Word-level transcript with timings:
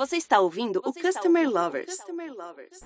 Você 0.00 0.16
está 0.16 0.40
ouvindo 0.40 0.80
Você 0.82 0.98
o 0.98 1.02
Customer 1.02 1.42
ouvindo 1.42 1.60
Lovers. 1.60 1.94
Customer 1.94 2.32
Lovers. 2.32 2.80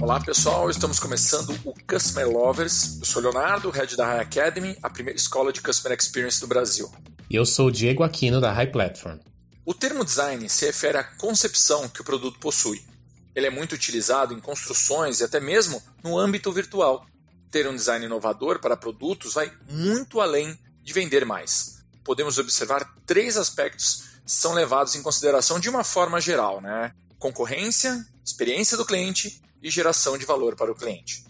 Olá 0.00 0.20
pessoal, 0.20 0.70
estamos 0.70 1.00
começando 1.00 1.50
o 1.64 1.74
Customer 1.92 2.30
Lovers. 2.30 3.00
Eu 3.00 3.04
sou 3.04 3.20
Leonardo, 3.20 3.68
head 3.70 3.96
da 3.96 4.06
High 4.06 4.20
Academy, 4.20 4.78
a 4.80 4.88
primeira 4.88 5.18
escola 5.18 5.52
de 5.52 5.60
Customer 5.60 5.98
Experience 5.98 6.40
do 6.40 6.46
Brasil. 6.46 6.88
E 7.28 7.34
eu 7.34 7.44
sou 7.44 7.66
o 7.66 7.72
Diego 7.72 8.04
Aquino 8.04 8.40
da 8.40 8.52
High 8.52 8.70
Platform. 8.70 9.18
O 9.64 9.74
termo 9.74 10.04
design 10.04 10.48
se 10.48 10.66
refere 10.66 10.98
à 10.98 11.02
concepção 11.02 11.88
que 11.88 12.02
o 12.02 12.04
produto 12.04 12.38
possui. 12.38 12.80
Ele 13.34 13.48
é 13.48 13.50
muito 13.50 13.74
utilizado 13.74 14.34
em 14.34 14.38
construções 14.38 15.18
e 15.18 15.24
até 15.24 15.40
mesmo 15.40 15.82
no 16.04 16.16
âmbito 16.16 16.52
virtual. 16.52 17.04
Ter 17.50 17.66
um 17.66 17.74
design 17.74 18.06
inovador 18.06 18.60
para 18.60 18.76
produtos 18.76 19.34
vai 19.34 19.52
muito 19.68 20.20
além 20.20 20.56
de 20.80 20.92
vender 20.92 21.24
mais. 21.26 21.84
Podemos 22.04 22.38
observar 22.38 22.94
três 23.04 23.36
aspectos 23.36 24.05
são 24.26 24.52
levados 24.52 24.96
em 24.96 25.02
consideração 25.02 25.60
de 25.60 25.70
uma 25.70 25.84
forma 25.84 26.20
geral, 26.20 26.60
né? 26.60 26.92
Concorrência, 27.18 28.04
experiência 28.24 28.76
do 28.76 28.84
cliente 28.84 29.40
e 29.62 29.70
geração 29.70 30.18
de 30.18 30.26
valor 30.26 30.56
para 30.56 30.70
o 30.70 30.74
cliente. 30.74 31.24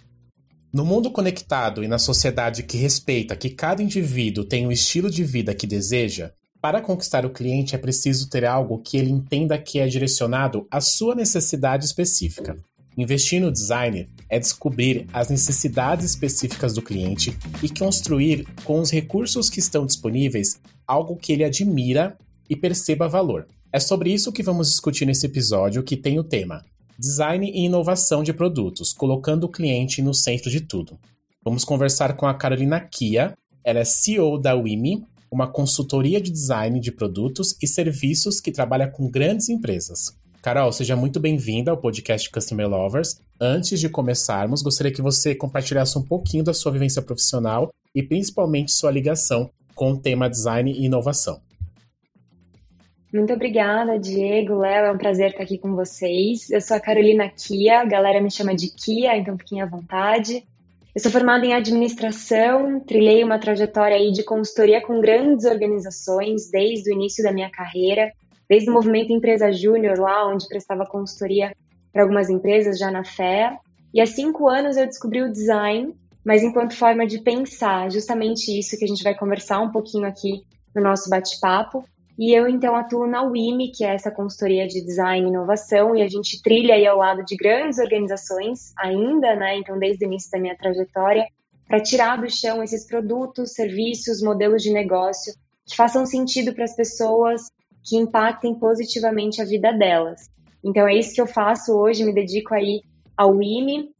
No 0.72 0.84
mundo 0.84 1.10
conectado 1.10 1.84
e 1.84 1.88
na 1.88 1.98
sociedade 1.98 2.62
que 2.62 2.76
respeita 2.76 3.36
que 3.36 3.50
cada 3.50 3.82
indivíduo 3.82 4.44
tem 4.44 4.66
o 4.66 4.72
estilo 4.72 5.10
de 5.10 5.22
vida 5.22 5.54
que 5.54 5.66
deseja, 5.66 6.32
para 6.60 6.80
conquistar 6.80 7.24
o 7.24 7.30
cliente 7.30 7.74
é 7.74 7.78
preciso 7.78 8.28
ter 8.28 8.44
algo 8.44 8.78
que 8.78 8.96
ele 8.96 9.10
entenda 9.10 9.58
que 9.58 9.78
é 9.78 9.86
direcionado 9.86 10.66
à 10.70 10.80
sua 10.80 11.14
necessidade 11.14 11.84
específica. 11.84 12.56
Investir 12.96 13.40
no 13.40 13.52
design 13.52 14.08
é 14.28 14.38
descobrir 14.38 15.06
as 15.12 15.28
necessidades 15.28 16.06
específicas 16.06 16.72
do 16.72 16.82
cliente 16.82 17.36
e 17.62 17.68
construir 17.68 18.46
com 18.64 18.80
os 18.80 18.90
recursos 18.90 19.50
que 19.50 19.60
estão 19.60 19.84
disponíveis 19.84 20.58
algo 20.86 21.16
que 21.16 21.32
ele 21.32 21.44
admira 21.44 22.16
e 22.48 22.56
perceba 22.56 23.08
valor. 23.08 23.46
É 23.72 23.78
sobre 23.78 24.12
isso 24.12 24.32
que 24.32 24.42
vamos 24.42 24.68
discutir 24.68 25.04
nesse 25.04 25.26
episódio 25.26 25.82
que 25.82 25.96
tem 25.96 26.18
o 26.18 26.24
tema 26.24 26.64
Design 26.98 27.50
e 27.50 27.64
inovação 27.66 28.22
de 28.22 28.32
produtos, 28.32 28.92
colocando 28.92 29.44
o 29.44 29.50
cliente 29.50 30.00
no 30.00 30.14
centro 30.14 30.50
de 30.50 30.62
tudo. 30.62 30.98
Vamos 31.44 31.64
conversar 31.64 32.16
com 32.16 32.26
a 32.26 32.34
Carolina 32.34 32.80
Kia, 32.80 33.34
ela 33.62 33.80
é 33.80 33.84
CEO 33.84 34.38
da 34.38 34.54
WIMI, 34.54 35.04
uma 35.30 35.46
consultoria 35.46 36.20
de 36.20 36.30
design 36.30 36.80
de 36.80 36.90
produtos 36.90 37.56
e 37.60 37.66
serviços 37.66 38.40
que 38.40 38.50
trabalha 38.50 38.88
com 38.88 39.10
grandes 39.10 39.48
empresas. 39.48 40.16
Carol, 40.40 40.72
seja 40.72 40.96
muito 40.96 41.18
bem-vinda 41.18 41.70
ao 41.70 41.76
podcast 41.76 42.30
Customer 42.30 42.68
Lovers. 42.68 43.20
Antes 43.40 43.80
de 43.80 43.88
começarmos, 43.88 44.62
gostaria 44.62 44.92
que 44.92 45.02
você 45.02 45.34
compartilhasse 45.34 45.98
um 45.98 46.02
pouquinho 46.02 46.44
da 46.44 46.54
sua 46.54 46.72
vivência 46.72 47.02
profissional 47.02 47.70
e 47.94 48.02
principalmente 48.02 48.72
sua 48.72 48.90
ligação 48.90 49.50
com 49.74 49.92
o 49.92 49.98
tema 49.98 50.30
design 50.30 50.72
e 50.72 50.84
inovação. 50.84 51.40
Muito 53.16 53.32
obrigada, 53.32 53.98
Diego, 53.98 54.58
Léo, 54.58 54.86
é 54.86 54.92
um 54.92 54.98
prazer 54.98 55.30
estar 55.30 55.42
aqui 55.42 55.58
com 55.58 55.74
vocês. 55.74 56.50
Eu 56.50 56.60
sou 56.60 56.76
a 56.76 56.80
Carolina 56.80 57.28
Kia, 57.28 57.80
a 57.80 57.84
galera 57.84 58.20
me 58.20 58.30
chama 58.30 58.54
de 58.54 58.68
Kia, 58.68 59.16
então 59.16 59.38
fiquem 59.38 59.62
à 59.62 59.66
vontade. 59.66 60.44
Eu 60.94 61.00
sou 61.00 61.10
formada 61.10 61.44
em 61.44 61.54
administração, 61.54 62.80
trilhei 62.80 63.24
uma 63.24 63.38
trajetória 63.38 63.96
aí 63.96 64.12
de 64.12 64.22
consultoria 64.22 64.80
com 64.80 65.00
grandes 65.00 65.44
organizações 65.44 66.50
desde 66.50 66.90
o 66.90 66.94
início 66.94 67.24
da 67.24 67.32
minha 67.32 67.50
carreira 67.50 68.12
desde 68.48 68.70
o 68.70 68.72
movimento 68.72 69.12
Empresa 69.12 69.52
Júnior, 69.52 69.98
lá 69.98 70.28
onde 70.28 70.48
prestava 70.48 70.86
consultoria 70.86 71.54
para 71.92 72.02
algumas 72.02 72.30
empresas 72.30 72.78
já 72.78 72.90
na 72.90 73.04
fé. 73.04 73.58
E 73.92 74.00
há 74.00 74.06
cinco 74.06 74.48
anos 74.48 74.76
eu 74.76 74.86
descobri 74.86 75.22
o 75.22 75.32
design, 75.32 75.94
mas 76.24 76.42
enquanto 76.42 76.76
forma 76.76 77.06
de 77.06 77.20
pensar, 77.20 77.90
justamente 77.90 78.56
isso 78.56 78.78
que 78.78 78.84
a 78.84 78.88
gente 78.88 79.02
vai 79.02 79.14
conversar 79.14 79.60
um 79.60 79.70
pouquinho 79.70 80.06
aqui 80.06 80.44
no 80.74 80.82
nosso 80.82 81.08
bate-papo. 81.08 81.84
E 82.18 82.32
eu 82.32 82.48
então 82.48 82.74
atuo 82.74 83.06
na 83.06 83.22
WIMI, 83.22 83.72
que 83.72 83.84
é 83.84 83.94
essa 83.94 84.10
consultoria 84.10 84.66
de 84.66 84.82
design 84.82 85.26
e 85.26 85.28
inovação, 85.28 85.94
e 85.94 86.02
a 86.02 86.08
gente 86.08 86.40
trilha 86.42 86.74
aí 86.74 86.86
ao 86.86 86.96
lado 86.96 87.22
de 87.24 87.36
grandes 87.36 87.78
organizações 87.78 88.72
ainda, 88.78 89.36
né? 89.36 89.58
Então, 89.58 89.78
desde 89.78 90.04
o 90.04 90.06
início 90.06 90.30
da 90.30 90.38
minha 90.38 90.56
trajetória, 90.56 91.26
para 91.68 91.82
tirar 91.82 92.16
do 92.16 92.30
chão 92.30 92.62
esses 92.62 92.86
produtos, 92.86 93.52
serviços, 93.52 94.22
modelos 94.22 94.62
de 94.62 94.72
negócio 94.72 95.34
que 95.66 95.76
façam 95.76 96.06
sentido 96.06 96.54
para 96.54 96.64
as 96.64 96.74
pessoas, 96.74 97.42
que 97.84 97.96
impactem 97.96 98.54
positivamente 98.54 99.42
a 99.42 99.44
vida 99.44 99.72
delas. 99.72 100.30
Então 100.64 100.88
é 100.88 100.94
isso 100.94 101.14
que 101.14 101.20
eu 101.20 101.26
faço 101.26 101.72
hoje, 101.76 102.04
me 102.04 102.14
dedico 102.14 102.54
aí 102.54 102.80
ao 103.16 103.42
IME. 103.42 103.90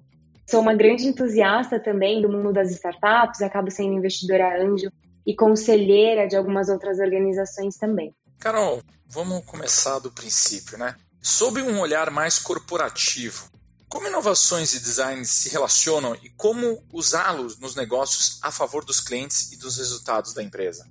Sou 0.48 0.60
uma 0.60 0.74
grande 0.74 1.06
entusiasta 1.06 1.78
também 1.78 2.22
do 2.22 2.30
mundo 2.30 2.52
das 2.52 2.70
startups, 2.70 3.42
acabo 3.42 3.70
sendo 3.70 3.94
investidora 3.94 4.62
anjo 4.62 4.88
e 5.26 5.34
conselheira 5.34 6.28
de 6.28 6.36
algumas 6.36 6.68
outras 6.68 6.98
organizações 7.00 7.76
também. 7.76 8.14
Carol, 8.38 8.80
vamos 9.06 9.44
começar 9.44 9.98
do 9.98 10.10
princípio, 10.10 10.78
né? 10.78 10.94
Sob 11.20 11.60
um 11.60 11.80
olhar 11.80 12.10
mais 12.10 12.38
corporativo, 12.38 13.50
como 13.88 14.08
inovações 14.08 14.74
e 14.74 14.80
design 14.80 15.24
se 15.24 15.48
relacionam 15.48 16.14
e 16.22 16.28
como 16.30 16.82
usá-los 16.92 17.58
nos 17.58 17.74
negócios 17.74 18.38
a 18.42 18.50
favor 18.50 18.84
dos 18.84 19.00
clientes 19.00 19.52
e 19.52 19.58
dos 19.58 19.78
resultados 19.78 20.34
da 20.34 20.42
empresa? 20.42 20.86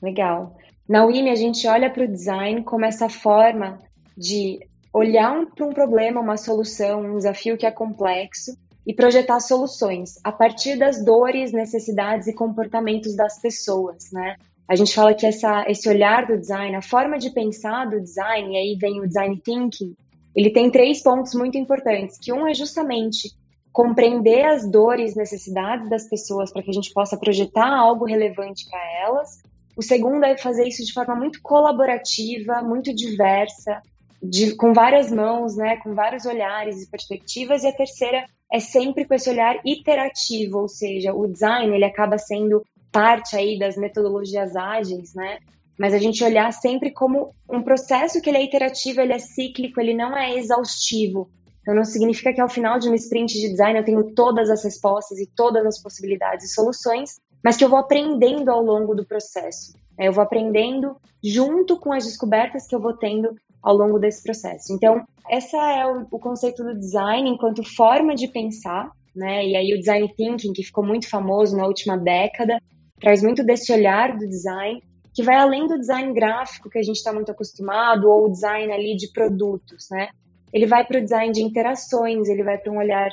Legal. 0.00 0.56
Na 0.88 1.04
UIM, 1.06 1.30
a 1.30 1.34
gente 1.34 1.66
olha 1.66 1.90
para 1.90 2.04
o 2.04 2.08
design 2.08 2.62
como 2.62 2.84
essa 2.84 3.08
forma 3.08 3.78
de 4.16 4.60
olhar 4.92 5.46
para 5.46 5.66
um 5.66 5.72
problema, 5.72 6.20
uma 6.20 6.36
solução, 6.36 7.00
um 7.00 7.16
desafio 7.16 7.56
que 7.56 7.66
é 7.66 7.70
complexo 7.70 8.56
e 8.86 8.92
projetar 8.92 9.40
soluções 9.40 10.18
a 10.22 10.30
partir 10.30 10.76
das 10.76 11.04
dores, 11.04 11.52
necessidades 11.52 12.26
e 12.26 12.34
comportamentos 12.34 13.16
das 13.16 13.40
pessoas, 13.40 14.10
né? 14.12 14.36
A 14.66 14.76
gente 14.76 14.94
fala 14.94 15.14
que 15.14 15.26
essa, 15.26 15.64
esse 15.68 15.88
olhar 15.88 16.26
do 16.26 16.38
design, 16.38 16.74
a 16.74 16.82
forma 16.82 17.18
de 17.18 17.30
pensar 17.30 17.86
do 17.86 18.00
design, 18.00 18.54
e 18.54 18.56
aí 18.56 18.76
vem 18.80 19.00
o 19.00 19.06
design 19.06 19.38
thinking, 19.38 19.94
ele 20.34 20.50
tem 20.50 20.70
três 20.70 21.02
pontos 21.02 21.34
muito 21.34 21.56
importantes, 21.58 22.18
que 22.18 22.32
um 22.32 22.46
é 22.46 22.54
justamente 22.54 23.30
compreender 23.72 24.44
as 24.46 24.70
dores, 24.70 25.14
necessidades 25.14 25.88
das 25.90 26.08
pessoas 26.08 26.52
para 26.52 26.62
que 26.62 26.70
a 26.70 26.72
gente 26.72 26.92
possa 26.92 27.16
projetar 27.16 27.76
algo 27.76 28.04
relevante 28.04 28.68
para 28.70 28.80
elas. 29.02 29.42
O 29.76 29.82
segundo 29.82 30.24
é 30.24 30.36
fazer 30.36 30.66
isso 30.66 30.84
de 30.84 30.92
forma 30.92 31.14
muito 31.14 31.42
colaborativa, 31.42 32.62
muito 32.62 32.94
diversa, 32.94 33.82
de, 34.28 34.56
com 34.56 34.72
várias 34.72 35.10
mãos, 35.10 35.56
né, 35.56 35.76
com 35.76 35.94
vários 35.94 36.24
olhares 36.24 36.82
e 36.82 36.90
perspectivas. 36.90 37.62
E 37.62 37.68
a 37.68 37.72
terceira 37.72 38.24
é 38.52 38.58
sempre 38.58 39.04
com 39.04 39.14
esse 39.14 39.28
olhar 39.28 39.60
iterativo, 39.64 40.58
ou 40.60 40.68
seja, 40.68 41.12
o 41.12 41.26
design 41.26 41.74
ele 41.74 41.84
acaba 41.84 42.16
sendo 42.18 42.64
parte 42.90 43.36
aí 43.36 43.58
das 43.58 43.76
metodologias 43.76 44.56
ágeis, 44.56 45.14
né? 45.14 45.38
Mas 45.78 45.92
a 45.92 45.98
gente 45.98 46.22
olhar 46.22 46.52
sempre 46.52 46.92
como 46.92 47.34
um 47.50 47.60
processo 47.60 48.20
que 48.20 48.30
ele 48.30 48.38
é 48.38 48.44
iterativo, 48.44 49.00
ele 49.00 49.12
é 49.12 49.18
cíclico, 49.18 49.80
ele 49.80 49.92
não 49.92 50.16
é 50.16 50.38
exaustivo. 50.38 51.28
Então 51.60 51.74
não 51.74 51.84
significa 51.84 52.32
que 52.32 52.40
ao 52.40 52.48
final 52.48 52.78
de 52.78 52.88
uma 52.88 52.96
sprint 52.96 53.34
de 53.34 53.48
design 53.48 53.78
eu 53.78 53.84
tenho 53.84 54.14
todas 54.14 54.48
as 54.50 54.62
respostas 54.62 55.18
e 55.18 55.26
todas 55.26 55.66
as 55.66 55.82
possibilidades 55.82 56.46
e 56.46 56.54
soluções, 56.54 57.18
mas 57.42 57.56
que 57.56 57.64
eu 57.64 57.68
vou 57.68 57.78
aprendendo 57.78 58.50
ao 58.50 58.62
longo 58.62 58.94
do 58.94 59.04
processo. 59.04 59.72
Né? 59.98 60.06
Eu 60.06 60.12
vou 60.12 60.22
aprendendo 60.22 60.96
junto 61.22 61.78
com 61.80 61.92
as 61.92 62.04
descobertas 62.04 62.68
que 62.68 62.74
eu 62.76 62.80
vou 62.80 62.96
tendo 62.96 63.34
ao 63.64 63.74
longo 63.74 63.98
desse 63.98 64.22
processo. 64.22 64.72
Então, 64.74 65.02
esse 65.30 65.56
é 65.56 65.86
o, 65.86 66.06
o 66.10 66.18
conceito 66.18 66.62
do 66.62 66.78
design 66.78 67.30
enquanto 67.30 67.64
forma 67.64 68.14
de 68.14 68.28
pensar, 68.28 68.90
né? 69.16 69.46
E 69.46 69.56
aí 69.56 69.72
o 69.72 69.78
design 69.78 70.12
thinking, 70.14 70.52
que 70.52 70.62
ficou 70.62 70.84
muito 70.84 71.08
famoso 71.08 71.56
na 71.56 71.66
última 71.66 71.96
década, 71.96 72.60
traz 73.00 73.22
muito 73.22 73.42
desse 73.42 73.72
olhar 73.72 74.16
do 74.18 74.28
design, 74.28 74.82
que 75.14 75.22
vai 75.22 75.36
além 75.36 75.66
do 75.66 75.78
design 75.78 76.12
gráfico 76.12 76.68
que 76.68 76.78
a 76.78 76.82
gente 76.82 76.96
está 76.96 77.12
muito 77.12 77.30
acostumado, 77.30 78.08
ou 78.08 78.26
o 78.26 78.30
design 78.30 78.70
ali 78.70 78.96
de 78.96 79.10
produtos, 79.12 79.86
né? 79.90 80.08
Ele 80.52 80.66
vai 80.66 80.84
para 80.84 80.98
o 80.98 81.02
design 81.02 81.32
de 81.32 81.42
interações, 81.42 82.28
ele 82.28 82.44
vai 82.44 82.58
para 82.58 82.70
um 82.70 82.78
olhar 82.78 83.08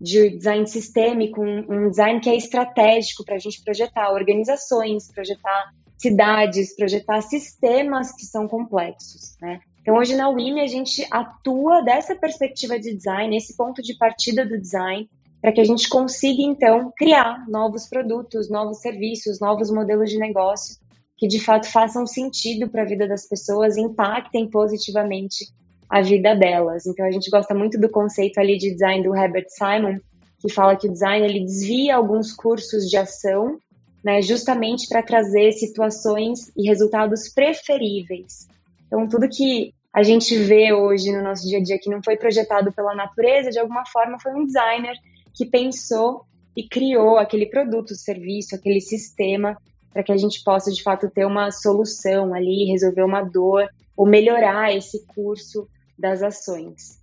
de 0.00 0.30
design 0.30 0.64
sistêmico, 0.66 1.42
um, 1.42 1.86
um 1.86 1.90
design 1.90 2.20
que 2.20 2.30
é 2.30 2.36
estratégico 2.36 3.24
para 3.24 3.34
a 3.34 3.38
gente 3.38 3.62
projetar 3.64 4.12
organizações, 4.12 5.10
projetar 5.12 5.72
cidades, 5.96 6.76
projetar 6.76 7.20
sistemas 7.22 8.12
que 8.12 8.24
são 8.24 8.46
complexos, 8.46 9.36
né? 9.40 9.58
Então, 9.80 9.96
hoje 9.96 10.14
na 10.14 10.28
WIMI, 10.28 10.60
a 10.60 10.66
gente 10.66 11.06
atua 11.10 11.80
dessa 11.82 12.14
perspectiva 12.14 12.78
de 12.78 12.94
design, 12.94 13.36
esse 13.36 13.56
ponto 13.56 13.82
de 13.82 13.96
partida 13.96 14.44
do 14.44 14.60
design, 14.60 15.08
para 15.40 15.52
que 15.52 15.60
a 15.60 15.64
gente 15.64 15.88
consiga, 15.88 16.42
então, 16.42 16.92
criar 16.96 17.48
novos 17.48 17.86
produtos, 17.86 18.50
novos 18.50 18.80
serviços, 18.80 19.40
novos 19.40 19.70
modelos 19.70 20.10
de 20.10 20.18
negócio 20.18 20.76
que, 21.16 21.26
de 21.26 21.40
fato, 21.40 21.66
façam 21.66 22.06
sentido 22.06 22.68
para 22.68 22.82
a 22.82 22.86
vida 22.86 23.06
das 23.06 23.26
pessoas 23.26 23.76
e 23.76 23.80
impactem 23.80 24.48
positivamente 24.48 25.46
a 25.88 26.00
vida 26.00 26.34
delas. 26.34 26.86
Então 26.86 27.04
a 27.04 27.10
gente 27.10 27.30
gosta 27.30 27.54
muito 27.54 27.78
do 27.78 27.88
conceito 27.88 28.38
ali 28.38 28.56
de 28.58 28.70
design 28.70 29.02
do 29.02 29.14
Herbert 29.14 29.46
Simon, 29.48 29.98
que 30.38 30.52
fala 30.52 30.76
que 30.76 30.86
o 30.86 30.92
design 30.92 31.26
ele 31.26 31.40
desvia 31.40 31.96
alguns 31.96 32.32
cursos 32.32 32.88
de 32.88 32.96
ação, 32.96 33.58
né, 34.04 34.22
justamente 34.22 34.86
para 34.88 35.02
trazer 35.02 35.52
situações 35.52 36.52
e 36.56 36.68
resultados 36.68 37.28
preferíveis. 37.28 38.46
Então 38.88 39.08
tudo 39.08 39.28
que 39.28 39.72
a 39.94 40.02
gente 40.02 40.36
vê 40.36 40.72
hoje 40.72 41.12
no 41.12 41.22
nosso 41.22 41.46
dia 41.46 41.58
a 41.58 41.62
dia 41.62 41.78
que 41.80 41.88
não 41.88 42.02
foi 42.02 42.16
projetado 42.16 42.72
pela 42.72 42.94
natureza, 42.94 43.50
de 43.50 43.58
alguma 43.58 43.84
forma 43.86 44.18
foi 44.20 44.32
um 44.34 44.44
designer 44.44 44.94
que 45.34 45.46
pensou 45.46 46.24
e 46.56 46.68
criou 46.68 47.18
aquele 47.18 47.46
produto, 47.46 47.94
serviço, 47.94 48.56
aquele 48.56 48.80
sistema 48.80 49.56
para 49.92 50.02
que 50.02 50.12
a 50.12 50.16
gente 50.16 50.42
possa 50.42 50.72
de 50.72 50.82
fato 50.82 51.08
ter 51.10 51.24
uma 51.24 51.50
solução 51.50 52.34
ali, 52.34 52.64
resolver 52.70 53.02
uma 53.02 53.22
dor 53.22 53.68
ou 53.96 54.06
melhorar 54.06 54.74
esse 54.74 55.04
curso 55.06 55.68
das 55.98 56.22
ações. 56.22 56.98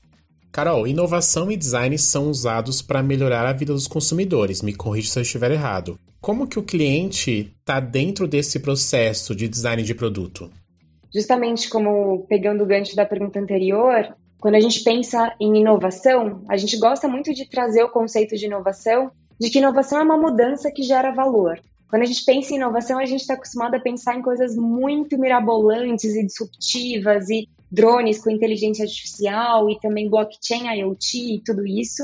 Carol, 0.52 0.88
inovação 0.88 1.52
e 1.52 1.58
design 1.58 1.98
são 1.98 2.30
usados 2.30 2.82
para 2.82 3.04
melhorar 3.04 3.46
a 3.46 3.52
vida 3.52 3.74
dos 3.74 3.88
consumidores. 3.88 4.62
Me 4.62 4.74
corrija 4.74 5.12
se 5.12 5.20
eu 5.20 5.24
estiver 5.24 5.52
errado. 5.52 6.00
Como 6.22 6.48
que 6.48 6.58
o 6.58 6.64
cliente 6.64 7.54
está 7.60 7.82
dentro 7.82 8.26
desse 8.26 8.60
processo 8.60 9.36
de 9.36 9.50
design 9.50 9.84
de 9.84 9.94
produto? 9.94 10.50
Justamente 11.14 11.70
como 11.70 12.26
pegando 12.28 12.64
o 12.64 12.68
gancho 12.68 12.96
da 12.96 13.06
pergunta 13.06 13.40
anterior, 13.40 14.16
quando 14.40 14.56
a 14.56 14.60
gente 14.60 14.84
pensa 14.84 15.34
em 15.40 15.58
inovação, 15.58 16.44
a 16.50 16.58
gente 16.58 16.78
gosta 16.78 17.08
muito 17.08 17.34
de 17.34 17.50
trazer 17.50 17.84
o 17.84 17.90
conceito 17.90 18.36
de 18.36 18.46
inovação, 18.46 19.12
de 19.40 19.50
que 19.50 19.60
inovação 19.60 20.00
é 20.00 20.04
uma 20.04 20.18
mudança 20.18 20.72
que 20.72 20.84
gera 20.84 21.12
valor. 21.12 21.60
Quando 21.90 22.04
a 22.04 22.06
gente 22.06 22.26
pensa 22.26 22.54
em 22.54 22.58
inovação, 22.58 23.00
a 23.00 23.06
gente 23.06 23.22
está 23.22 23.36
acostumado 23.36 23.76
a 23.76 23.80
pensar 23.80 24.16
em 24.16 24.22
coisas 24.22 24.56
muito 24.56 25.18
mirabolantes 25.18 26.16
e 26.16 26.26
disruptivas 26.26 27.30
e 27.30 27.48
drones 27.72 28.22
com 28.24 28.30
inteligência 28.30 28.84
artificial 28.84 29.70
e 29.70 29.80
também 29.80 30.10
blockchain, 30.10 30.68
IoT 30.80 31.36
e 31.36 31.42
tudo 31.44 31.66
isso 31.66 32.04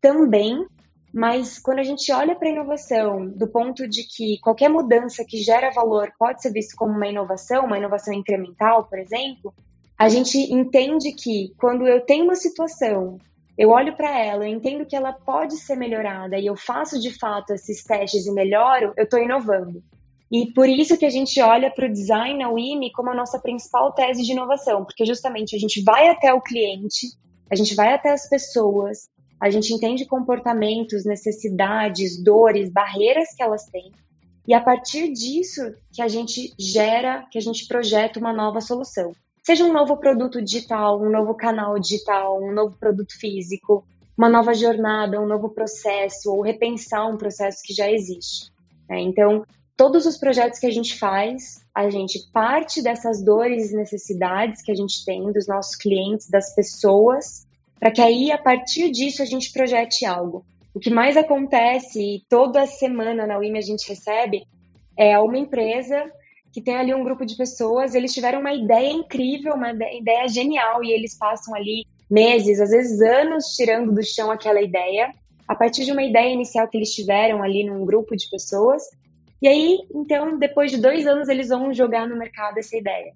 também. 0.00 0.66
Mas 1.12 1.58
quando 1.58 1.80
a 1.80 1.82
gente 1.82 2.10
olha 2.10 2.34
para 2.34 2.48
a 2.48 2.52
inovação 2.52 3.28
do 3.28 3.46
ponto 3.46 3.86
de 3.86 4.04
que 4.04 4.38
qualquer 4.40 4.70
mudança 4.70 5.24
que 5.24 5.42
gera 5.42 5.70
valor 5.70 6.10
pode 6.18 6.40
ser 6.40 6.50
visto 6.52 6.74
como 6.74 6.92
uma 6.92 7.06
inovação, 7.06 7.66
uma 7.66 7.76
inovação 7.76 8.14
incremental, 8.14 8.84
por 8.84 8.98
exemplo, 8.98 9.52
a 9.98 10.08
gente 10.08 10.38
entende 10.38 11.12
que 11.12 11.52
quando 11.58 11.86
eu 11.86 12.00
tenho 12.00 12.24
uma 12.24 12.34
situação, 12.34 13.18
eu 13.58 13.68
olho 13.70 13.94
para 13.94 14.18
ela, 14.18 14.48
eu 14.48 14.54
entendo 14.54 14.86
que 14.86 14.96
ela 14.96 15.12
pode 15.12 15.56
ser 15.56 15.76
melhorada 15.76 16.38
e 16.38 16.46
eu 16.46 16.56
faço 16.56 16.98
de 16.98 17.16
fato 17.18 17.52
esses 17.52 17.84
testes 17.84 18.26
e 18.26 18.32
melhoro, 18.32 18.94
eu 18.96 19.04
estou 19.04 19.20
inovando. 19.20 19.82
E 20.32 20.50
por 20.54 20.66
isso 20.66 20.96
que 20.96 21.04
a 21.04 21.10
gente 21.10 21.38
olha 21.42 21.70
para 21.70 21.86
o 21.86 21.92
design 21.92 22.38
na 22.38 22.48
WIMI 22.48 22.90
como 22.92 23.10
a 23.10 23.14
nossa 23.14 23.38
principal 23.38 23.92
tese 23.92 24.22
de 24.22 24.32
inovação, 24.32 24.82
porque 24.82 25.04
justamente 25.04 25.54
a 25.54 25.58
gente 25.58 25.82
vai 25.82 26.08
até 26.08 26.32
o 26.32 26.40
cliente, 26.40 27.08
a 27.50 27.54
gente 27.54 27.74
vai 27.74 27.92
até 27.92 28.10
as 28.10 28.26
pessoas, 28.30 29.10
a 29.42 29.50
gente 29.50 29.74
entende 29.74 30.06
comportamentos, 30.06 31.04
necessidades, 31.04 32.22
dores, 32.22 32.70
barreiras 32.70 33.34
que 33.34 33.42
elas 33.42 33.64
têm, 33.64 33.90
e 34.46 34.54
a 34.54 34.60
partir 34.60 35.12
disso 35.12 35.60
que 35.92 36.00
a 36.00 36.06
gente 36.06 36.54
gera, 36.56 37.26
que 37.28 37.38
a 37.38 37.40
gente 37.40 37.66
projeta 37.66 38.20
uma 38.20 38.32
nova 38.32 38.60
solução. 38.60 39.12
Seja 39.42 39.64
um 39.64 39.72
novo 39.72 39.96
produto 39.96 40.40
digital, 40.40 41.02
um 41.02 41.10
novo 41.10 41.34
canal 41.34 41.76
digital, 41.76 42.40
um 42.40 42.52
novo 42.52 42.76
produto 42.78 43.18
físico, 43.18 43.84
uma 44.16 44.28
nova 44.28 44.54
jornada, 44.54 45.20
um 45.20 45.26
novo 45.26 45.48
processo, 45.48 46.32
ou 46.32 46.40
repensar 46.40 47.08
um 47.08 47.16
processo 47.16 47.64
que 47.64 47.74
já 47.74 47.90
existe. 47.90 48.48
Né? 48.88 49.00
Então, 49.00 49.44
todos 49.76 50.06
os 50.06 50.18
projetos 50.18 50.60
que 50.60 50.66
a 50.66 50.70
gente 50.70 50.96
faz, 50.96 51.60
a 51.74 51.90
gente 51.90 52.30
parte 52.32 52.80
dessas 52.80 53.20
dores 53.24 53.72
e 53.72 53.76
necessidades 53.76 54.62
que 54.62 54.70
a 54.70 54.76
gente 54.76 55.04
tem 55.04 55.32
dos 55.32 55.48
nossos 55.48 55.74
clientes, 55.74 56.30
das 56.30 56.54
pessoas, 56.54 57.44
para 57.82 57.90
que 57.90 58.00
aí, 58.00 58.30
a 58.30 58.38
partir 58.38 58.92
disso, 58.92 59.22
a 59.22 59.24
gente 59.24 59.52
projete 59.52 60.06
algo. 60.06 60.46
O 60.72 60.78
que 60.78 60.88
mais 60.88 61.16
acontece, 61.16 62.00
e 62.00 62.24
toda 62.28 62.64
semana 62.64 63.26
na 63.26 63.36
UIM 63.36 63.58
a 63.58 63.60
gente 63.60 63.88
recebe, 63.88 64.44
é 64.96 65.18
uma 65.18 65.36
empresa 65.36 66.08
que 66.52 66.62
tem 66.62 66.76
ali 66.76 66.94
um 66.94 67.02
grupo 67.02 67.26
de 67.26 67.36
pessoas, 67.36 67.96
eles 67.96 68.14
tiveram 68.14 68.38
uma 68.38 68.54
ideia 68.54 68.92
incrível, 68.92 69.54
uma 69.54 69.72
ideia 69.72 70.28
genial, 70.28 70.84
e 70.84 70.92
eles 70.92 71.18
passam 71.18 71.56
ali 71.56 71.84
meses, 72.08 72.60
às 72.60 72.70
vezes 72.70 73.00
anos, 73.00 73.46
tirando 73.56 73.92
do 73.92 74.04
chão 74.04 74.30
aquela 74.30 74.62
ideia, 74.62 75.12
a 75.48 75.54
partir 75.56 75.84
de 75.84 75.90
uma 75.90 76.04
ideia 76.04 76.32
inicial 76.32 76.68
que 76.68 76.76
eles 76.76 76.94
tiveram 76.94 77.42
ali 77.42 77.64
num 77.64 77.84
grupo 77.84 78.14
de 78.14 78.30
pessoas, 78.30 78.84
e 79.42 79.48
aí, 79.48 79.80
então, 79.92 80.38
depois 80.38 80.70
de 80.70 80.80
dois 80.80 81.04
anos, 81.04 81.28
eles 81.28 81.48
vão 81.48 81.74
jogar 81.74 82.06
no 82.06 82.16
mercado 82.16 82.58
essa 82.58 82.76
ideia. 82.76 83.12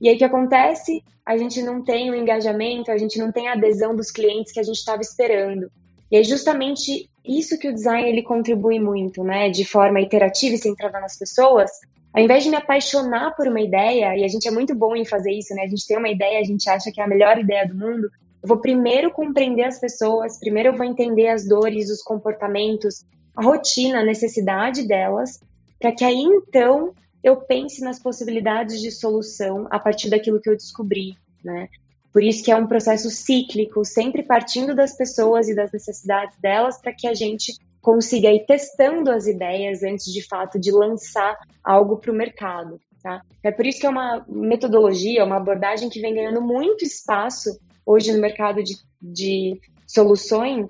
E 0.00 0.08
aí 0.08 0.14
o 0.14 0.18
que 0.18 0.24
acontece? 0.24 1.02
A 1.24 1.36
gente 1.36 1.62
não 1.62 1.82
tem 1.82 2.10
o 2.10 2.14
engajamento, 2.14 2.90
a 2.90 2.96
gente 2.96 3.18
não 3.18 3.30
tem 3.30 3.48
a 3.48 3.52
adesão 3.52 3.94
dos 3.94 4.10
clientes 4.10 4.52
que 4.52 4.60
a 4.60 4.62
gente 4.62 4.76
estava 4.76 5.02
esperando. 5.02 5.70
E 6.10 6.16
é 6.16 6.22
justamente 6.24 7.08
isso 7.24 7.58
que 7.58 7.68
o 7.68 7.74
design 7.74 8.08
ele 8.08 8.22
contribui 8.22 8.80
muito, 8.80 9.22
né? 9.22 9.50
De 9.50 9.64
forma 9.64 10.00
iterativa 10.00 10.54
e 10.54 10.58
centrada 10.58 10.98
nas 11.00 11.18
pessoas. 11.18 11.70
Ao 12.14 12.22
invés 12.22 12.42
de 12.42 12.50
me 12.50 12.56
apaixonar 12.56 13.36
por 13.36 13.46
uma 13.46 13.60
ideia, 13.60 14.16
e 14.16 14.24
a 14.24 14.28
gente 14.28 14.48
é 14.48 14.50
muito 14.50 14.74
bom 14.74 14.96
em 14.96 15.04
fazer 15.04 15.32
isso, 15.32 15.54
né? 15.54 15.62
A 15.62 15.68
gente 15.68 15.86
tem 15.86 15.98
uma 15.98 16.08
ideia, 16.08 16.40
a 16.40 16.44
gente 16.44 16.68
acha 16.68 16.90
que 16.90 17.00
é 17.00 17.04
a 17.04 17.08
melhor 17.08 17.38
ideia 17.38 17.68
do 17.68 17.74
mundo. 17.74 18.08
Eu 18.42 18.48
vou 18.48 18.58
primeiro 18.58 19.10
compreender 19.10 19.64
as 19.64 19.78
pessoas, 19.78 20.38
primeiro 20.38 20.70
eu 20.70 20.76
vou 20.76 20.86
entender 20.86 21.28
as 21.28 21.46
dores, 21.46 21.90
os 21.90 22.02
comportamentos, 22.02 23.04
a 23.36 23.42
rotina, 23.42 24.00
a 24.00 24.04
necessidade 24.04 24.86
delas, 24.86 25.38
para 25.78 25.92
que 25.92 26.04
aí 26.04 26.22
então 26.22 26.94
eu 27.22 27.36
pense 27.36 27.82
nas 27.82 27.98
possibilidades 27.98 28.80
de 28.80 28.90
solução 28.90 29.66
a 29.70 29.78
partir 29.78 30.08
daquilo 30.10 30.40
que 30.40 30.48
eu 30.48 30.56
descobri, 30.56 31.16
né? 31.44 31.68
Por 32.12 32.22
isso 32.22 32.42
que 32.42 32.50
é 32.50 32.56
um 32.56 32.66
processo 32.66 33.10
cíclico, 33.10 33.84
sempre 33.84 34.22
partindo 34.22 34.74
das 34.74 34.96
pessoas 34.96 35.48
e 35.48 35.54
das 35.54 35.70
necessidades 35.70 36.38
delas, 36.38 36.80
para 36.80 36.92
que 36.92 37.06
a 37.06 37.14
gente 37.14 37.54
consiga 37.80 38.30
ir 38.30 38.44
testando 38.46 39.10
as 39.10 39.26
ideias 39.26 39.82
antes 39.82 40.12
de 40.12 40.26
fato 40.26 40.58
de 40.58 40.72
lançar 40.72 41.36
algo 41.62 41.98
para 41.98 42.10
o 42.10 42.14
mercado. 42.14 42.80
Tá? 43.02 43.22
É 43.42 43.52
por 43.52 43.66
isso 43.66 43.80
que 43.80 43.86
é 43.86 43.90
uma 43.90 44.24
metodologia, 44.28 45.24
uma 45.24 45.36
abordagem 45.36 45.88
que 45.88 46.00
vem 46.00 46.14
ganhando 46.14 46.40
muito 46.40 46.84
espaço 46.84 47.58
hoje 47.86 48.12
no 48.12 48.20
mercado 48.20 48.62
de, 48.62 48.74
de 49.00 49.60
soluções, 49.86 50.66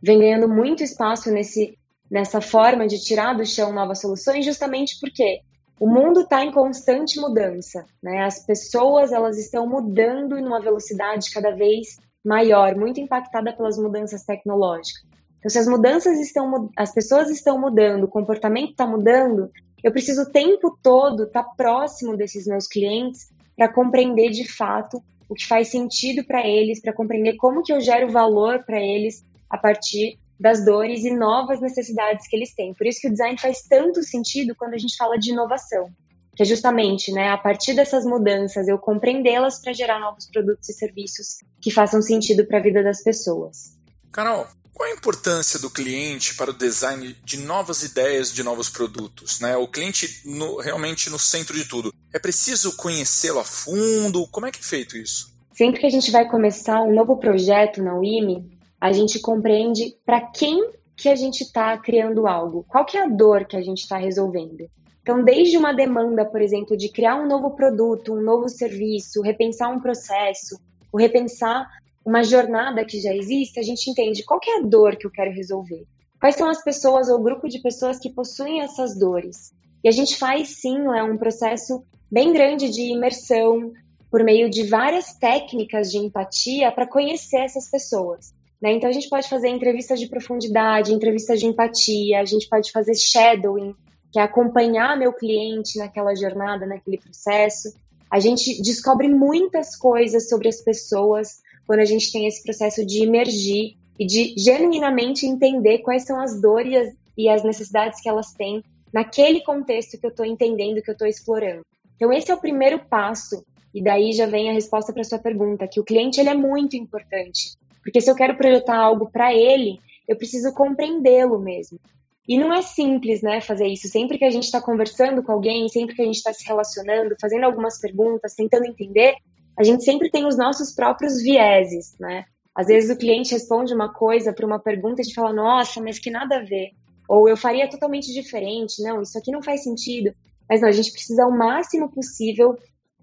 vem 0.00 0.18
ganhando 0.18 0.48
muito 0.48 0.82
espaço 0.82 1.30
nesse 1.30 1.76
nessa 2.10 2.40
forma 2.40 2.86
de 2.86 3.02
tirar 3.02 3.34
do 3.34 3.44
chão 3.44 3.72
novas 3.72 4.00
soluções, 4.00 4.44
justamente 4.44 4.98
porque 5.00 5.40
o 5.78 5.88
mundo 5.88 6.20
está 6.20 6.44
em 6.44 6.52
constante 6.52 7.20
mudança, 7.20 7.84
né? 8.02 8.24
As 8.24 8.44
pessoas 8.44 9.12
elas 9.12 9.38
estão 9.38 9.66
mudando 9.66 10.40
numa 10.40 10.60
velocidade 10.60 11.30
cada 11.32 11.50
vez 11.50 11.98
maior, 12.24 12.76
muito 12.76 13.00
impactada 13.00 13.52
pelas 13.52 13.76
mudanças 13.76 14.24
tecnológicas. 14.24 15.04
Então, 15.38 15.50
se 15.50 15.58
as 15.58 15.66
mudanças 15.66 16.18
estão, 16.20 16.70
as 16.76 16.92
pessoas 16.92 17.28
estão 17.28 17.58
mudando, 17.60 18.04
o 18.04 18.08
comportamento 18.08 18.70
está 18.70 18.86
mudando, 18.86 19.50
eu 19.82 19.92
preciso 19.92 20.22
o 20.22 20.30
tempo 20.30 20.78
todo 20.82 21.24
estar 21.24 21.42
tá 21.42 21.50
próximo 21.54 22.16
desses 22.16 22.46
meus 22.46 22.66
clientes 22.66 23.28
para 23.56 23.70
compreender 23.70 24.30
de 24.30 24.50
fato 24.50 25.02
o 25.28 25.34
que 25.34 25.46
faz 25.46 25.68
sentido 25.68 26.24
para 26.24 26.46
eles, 26.46 26.80
para 26.80 26.94
compreender 26.94 27.36
como 27.36 27.62
que 27.62 27.72
eu 27.72 27.80
gero 27.80 28.10
valor 28.10 28.64
para 28.64 28.80
eles 28.80 29.22
a 29.50 29.58
partir 29.58 30.18
das 30.38 30.64
dores 30.64 31.04
e 31.04 31.10
novas 31.10 31.60
necessidades 31.60 32.26
que 32.26 32.36
eles 32.36 32.54
têm. 32.54 32.74
Por 32.74 32.86
isso 32.86 33.00
que 33.00 33.08
o 33.08 33.10
design 33.10 33.38
faz 33.38 33.62
tanto 33.62 34.02
sentido 34.02 34.54
quando 34.56 34.74
a 34.74 34.78
gente 34.78 34.96
fala 34.96 35.16
de 35.16 35.30
inovação, 35.30 35.90
que 36.34 36.42
é 36.42 36.46
justamente, 36.46 37.12
né, 37.12 37.30
a 37.30 37.38
partir 37.38 37.74
dessas 37.74 38.04
mudanças 38.04 38.66
eu 38.68 38.78
compreendê-las 38.78 39.60
para 39.60 39.72
gerar 39.72 40.00
novos 40.00 40.26
produtos 40.26 40.68
e 40.68 40.72
serviços 40.72 41.38
que 41.60 41.70
façam 41.70 42.02
sentido 42.02 42.46
para 42.46 42.58
a 42.58 42.62
vida 42.62 42.82
das 42.82 43.02
pessoas. 43.02 43.76
Carol, 44.10 44.46
qual 44.74 44.88
a 44.88 44.92
importância 44.92 45.58
do 45.60 45.70
cliente 45.70 46.34
para 46.34 46.50
o 46.50 46.54
design 46.54 47.16
de 47.24 47.38
novas 47.38 47.84
ideias 47.84 48.32
de 48.32 48.42
novos 48.42 48.68
produtos? 48.68 49.38
Né? 49.38 49.56
O 49.56 49.68
cliente 49.68 50.20
no, 50.24 50.58
realmente 50.58 51.08
no 51.08 51.18
centro 51.18 51.56
de 51.56 51.64
tudo. 51.64 51.94
É 52.12 52.18
preciso 52.18 52.76
conhecê-lo 52.76 53.38
a 53.38 53.44
fundo? 53.44 54.26
Como 54.28 54.46
é 54.46 54.50
que 54.50 54.58
é 54.58 54.62
feito 54.62 54.96
isso? 54.96 55.32
Sempre 55.52 55.80
que 55.80 55.86
a 55.86 55.90
gente 55.90 56.10
vai 56.10 56.28
começar 56.28 56.82
um 56.82 56.92
novo 56.92 57.16
projeto 57.16 57.80
na 57.80 57.96
UIMI, 57.96 58.53
a 58.84 58.92
gente 58.92 59.18
compreende 59.18 59.96
para 60.04 60.20
quem 60.20 60.62
que 60.94 61.08
a 61.08 61.14
gente 61.14 61.40
está 61.40 61.74
criando 61.78 62.26
algo, 62.26 62.66
qual 62.68 62.84
que 62.84 62.98
é 62.98 63.02
a 63.02 63.08
dor 63.08 63.46
que 63.46 63.56
a 63.56 63.62
gente 63.62 63.78
está 63.78 63.96
resolvendo. 63.96 64.68
Então, 65.00 65.24
desde 65.24 65.56
uma 65.56 65.72
demanda, 65.72 66.22
por 66.22 66.42
exemplo, 66.42 66.76
de 66.76 66.90
criar 66.90 67.16
um 67.16 67.26
novo 67.26 67.52
produto, 67.52 68.12
um 68.12 68.20
novo 68.20 68.46
serviço, 68.46 69.22
repensar 69.22 69.70
um 69.70 69.80
processo, 69.80 70.60
ou 70.92 71.00
repensar 71.00 71.66
uma 72.04 72.22
jornada 72.22 72.84
que 72.84 73.00
já 73.00 73.14
existe, 73.14 73.58
a 73.58 73.62
gente 73.62 73.90
entende 73.90 74.22
qual 74.22 74.38
é 74.46 74.58
a 74.58 74.66
dor 74.66 74.96
que 74.96 75.06
eu 75.06 75.10
quero 75.10 75.32
resolver. 75.32 75.86
Quais 76.20 76.36
são 76.36 76.50
as 76.50 76.62
pessoas 76.62 77.08
ou 77.08 77.22
grupo 77.22 77.48
de 77.48 77.60
pessoas 77.60 77.98
que 77.98 78.12
possuem 78.12 78.60
essas 78.60 78.98
dores? 78.98 79.54
E 79.82 79.88
a 79.88 79.92
gente 79.92 80.18
faz 80.18 80.60
sim 80.60 80.76
é 80.94 81.02
um 81.02 81.16
processo 81.16 81.82
bem 82.12 82.34
grande 82.34 82.68
de 82.68 82.82
imersão 82.82 83.72
por 84.10 84.22
meio 84.22 84.50
de 84.50 84.64
várias 84.64 85.14
técnicas 85.14 85.90
de 85.90 85.96
empatia 85.96 86.70
para 86.70 86.86
conhecer 86.86 87.38
essas 87.38 87.70
pessoas. 87.70 88.34
Né? 88.60 88.72
Então, 88.72 88.88
a 88.88 88.92
gente 88.92 89.08
pode 89.08 89.28
fazer 89.28 89.48
entrevistas 89.48 90.00
de 90.00 90.08
profundidade, 90.08 90.92
entrevistas 90.92 91.40
de 91.40 91.46
empatia, 91.46 92.20
a 92.20 92.24
gente 92.24 92.48
pode 92.48 92.70
fazer 92.72 92.94
shadowing, 92.94 93.74
que 94.12 94.18
é 94.18 94.22
acompanhar 94.22 94.96
meu 94.96 95.12
cliente 95.12 95.78
naquela 95.78 96.14
jornada, 96.14 96.66
naquele 96.66 96.98
processo. 96.98 97.74
A 98.10 98.20
gente 98.20 98.62
descobre 98.62 99.08
muitas 99.08 99.76
coisas 99.76 100.28
sobre 100.28 100.48
as 100.48 100.60
pessoas 100.60 101.42
quando 101.66 101.80
a 101.80 101.84
gente 101.84 102.12
tem 102.12 102.26
esse 102.26 102.42
processo 102.42 102.84
de 102.86 103.02
emergir 103.02 103.76
e 103.98 104.06
de 104.06 104.34
genuinamente 104.36 105.26
entender 105.26 105.78
quais 105.78 106.04
são 106.04 106.20
as 106.20 106.40
dores 106.40 106.94
e 107.16 107.28
as 107.28 107.42
necessidades 107.42 108.00
que 108.00 108.08
elas 108.08 108.32
têm 108.32 108.62
naquele 108.92 109.40
contexto 109.42 109.98
que 109.98 110.06
eu 110.06 110.10
estou 110.10 110.24
entendendo, 110.24 110.80
que 110.80 110.90
eu 110.90 110.92
estou 110.92 111.08
explorando. 111.08 111.64
Então, 111.96 112.12
esse 112.12 112.30
é 112.30 112.34
o 112.34 112.40
primeiro 112.40 112.78
passo, 112.78 113.44
e 113.74 113.82
daí 113.82 114.12
já 114.12 114.26
vem 114.26 114.48
a 114.48 114.52
resposta 114.52 114.92
para 114.92 115.02
sua 115.02 115.18
pergunta, 115.18 115.66
que 115.66 115.80
o 115.80 115.84
cliente 115.84 116.20
ele 116.20 116.28
é 116.28 116.34
muito 116.34 116.76
importante. 116.76 117.56
Porque 117.84 118.00
se 118.00 118.10
eu 118.10 118.16
quero 118.16 118.36
projetar 118.36 118.76
algo 118.76 119.10
para 119.10 119.32
ele, 119.32 119.78
eu 120.08 120.16
preciso 120.16 120.52
compreendê-lo 120.52 121.38
mesmo. 121.38 121.78
E 122.26 122.38
não 122.38 122.52
é 122.52 122.62
simples, 122.62 123.20
né, 123.20 123.40
fazer 123.40 123.66
isso. 123.66 123.86
Sempre 123.88 124.16
que 124.16 124.24
a 124.24 124.30
gente 124.30 124.44
está 124.44 124.60
conversando 124.60 125.22
com 125.22 125.30
alguém, 125.30 125.68
sempre 125.68 125.94
que 125.94 126.00
a 126.00 126.06
gente 126.06 126.16
está 126.16 126.32
se 126.32 126.46
relacionando, 126.46 127.14
fazendo 127.20 127.44
algumas 127.44 127.78
perguntas, 127.78 128.34
tentando 128.34 128.64
entender, 128.64 129.14
a 129.58 129.62
gente 129.62 129.84
sempre 129.84 130.10
tem 130.10 130.26
os 130.26 130.36
nossos 130.36 130.72
próprios 130.72 131.22
vieses, 131.22 131.94
né? 132.00 132.24
Às 132.54 132.68
vezes 132.68 132.90
o 132.90 132.98
cliente 132.98 133.32
responde 133.32 133.74
uma 133.74 133.92
coisa 133.92 134.32
para 134.32 134.46
uma 134.46 134.58
pergunta 134.58 135.00
e 135.00 135.02
a 135.02 135.04
gente 135.04 135.14
fala, 135.14 135.32
nossa, 135.32 135.82
mas 135.82 135.98
que 135.98 136.10
nada 136.10 136.36
a 136.36 136.44
ver. 136.44 136.70
Ou 137.08 137.28
eu 137.28 137.36
faria 137.36 137.68
totalmente 137.68 138.12
diferente, 138.12 138.82
não, 138.82 139.02
isso 139.02 139.18
aqui 139.18 139.30
não 139.30 139.42
faz 139.42 139.62
sentido. 139.62 140.14
Mas 140.48 140.60
não, 140.60 140.68
a 140.68 140.72
gente 140.72 140.92
precisa, 140.92 141.26
o 141.26 141.36
máximo 141.36 141.90
possível, 141.90 142.56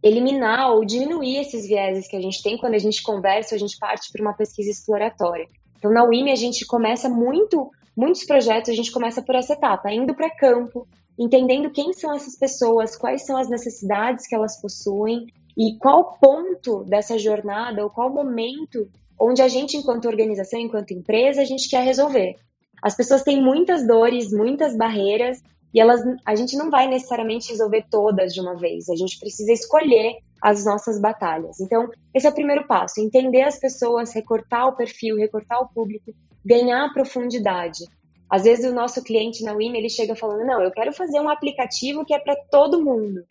eliminar 0.04 0.72
ou 0.72 0.84
diminuir 0.84 1.38
esses 1.38 1.68
vieses 1.68 2.08
que 2.08 2.16
a 2.16 2.22
gente 2.22 2.42
tem 2.42 2.58
quando 2.58 2.74
a 2.74 2.80
gente 2.80 3.04
conversa 3.04 3.56
a 3.56 3.58
gente 3.58 3.78
parte 3.78 4.12
para 4.12 4.22
uma 4.22 4.34
pesquisa 4.34 4.70
exploratória. 4.70 5.48
Então, 5.78 5.92
na 5.92 6.04
UIME, 6.04 6.32
a 6.32 6.36
gente 6.36 6.66
começa 6.66 7.10
muito, 7.10 7.70
muitos 7.96 8.24
projetos, 8.24 8.70
a 8.70 8.76
gente 8.76 8.92
começa 8.92 9.22
por 9.22 9.36
essa 9.36 9.54
etapa, 9.54 9.92
indo 9.92 10.16
para 10.16 10.36
campo, 10.36 10.88
entendendo 11.18 11.72
quem 11.72 11.94
são 11.94 12.14
essas 12.14 12.38
pessoas, 12.38 12.96
quais 12.96 13.26
são 13.26 13.38
as 13.38 13.50
necessidades 13.50 14.28
que 14.28 14.36
elas 14.36 14.60
possuem 14.60 15.28
e 15.58 15.78
qual 15.78 16.18
ponto 16.20 16.84
dessa 16.84 17.18
jornada 17.18 17.84
ou 17.84 17.90
qual 17.90 18.12
momento 18.12 18.88
onde 19.20 19.42
a 19.42 19.48
gente, 19.48 19.78
enquanto 19.78 20.08
organização, 20.08 20.60
enquanto 20.60 20.94
empresa, 20.94 21.42
a 21.42 21.46
gente 21.46 21.70
quer 21.70 21.84
resolver. 21.84 22.36
As 22.82 22.96
pessoas 22.96 23.22
têm 23.22 23.40
muitas 23.40 23.86
dores, 23.86 24.32
muitas 24.32 24.76
barreiras 24.76 25.40
e 25.74 25.80
elas, 25.80 26.02
a 26.26 26.36
gente 26.36 26.58
não 26.58 26.70
vai 26.70 26.88
necessariamente 26.88 27.50
resolver 27.50 27.86
todas 27.90 28.34
de 28.34 28.42
uma 28.42 28.56
vez. 28.56 28.90
A 28.90 28.96
gente 28.96 29.18
precisa 29.18 29.52
escolher 29.52 30.18
as 30.42 30.66
nossas 30.66 31.00
batalhas. 31.00 31.60
Então, 31.60 31.90
esse 32.14 32.28
é 32.28 32.30
o 32.30 32.34
primeiro 32.34 32.68
passo: 32.68 33.00
entender 33.00 33.44
as 33.44 33.58
pessoas, 33.58 34.14
recortar 34.14 34.68
o 34.68 34.76
perfil, 34.76 35.18
recortar 35.18 35.62
o 35.62 35.68
público, 35.68 36.12
ganhar 36.46 36.92
profundidade. 36.94 37.86
Às 38.30 38.44
vezes 38.44 38.70
o 38.70 38.74
nosso 38.74 39.04
cliente 39.04 39.44
na 39.44 39.54
WIM, 39.54 39.76
ele 39.76 39.90
chega 39.90 40.16
falando: 40.16 40.46
"Não, 40.46 40.62
eu 40.62 40.72
quero 40.72 40.92
fazer 40.92 41.20
um 41.20 41.30
aplicativo 41.30 42.06
que 42.06 42.14
é 42.14 42.20
para 42.20 42.36
todo 42.50 42.84
mundo". 42.84 43.24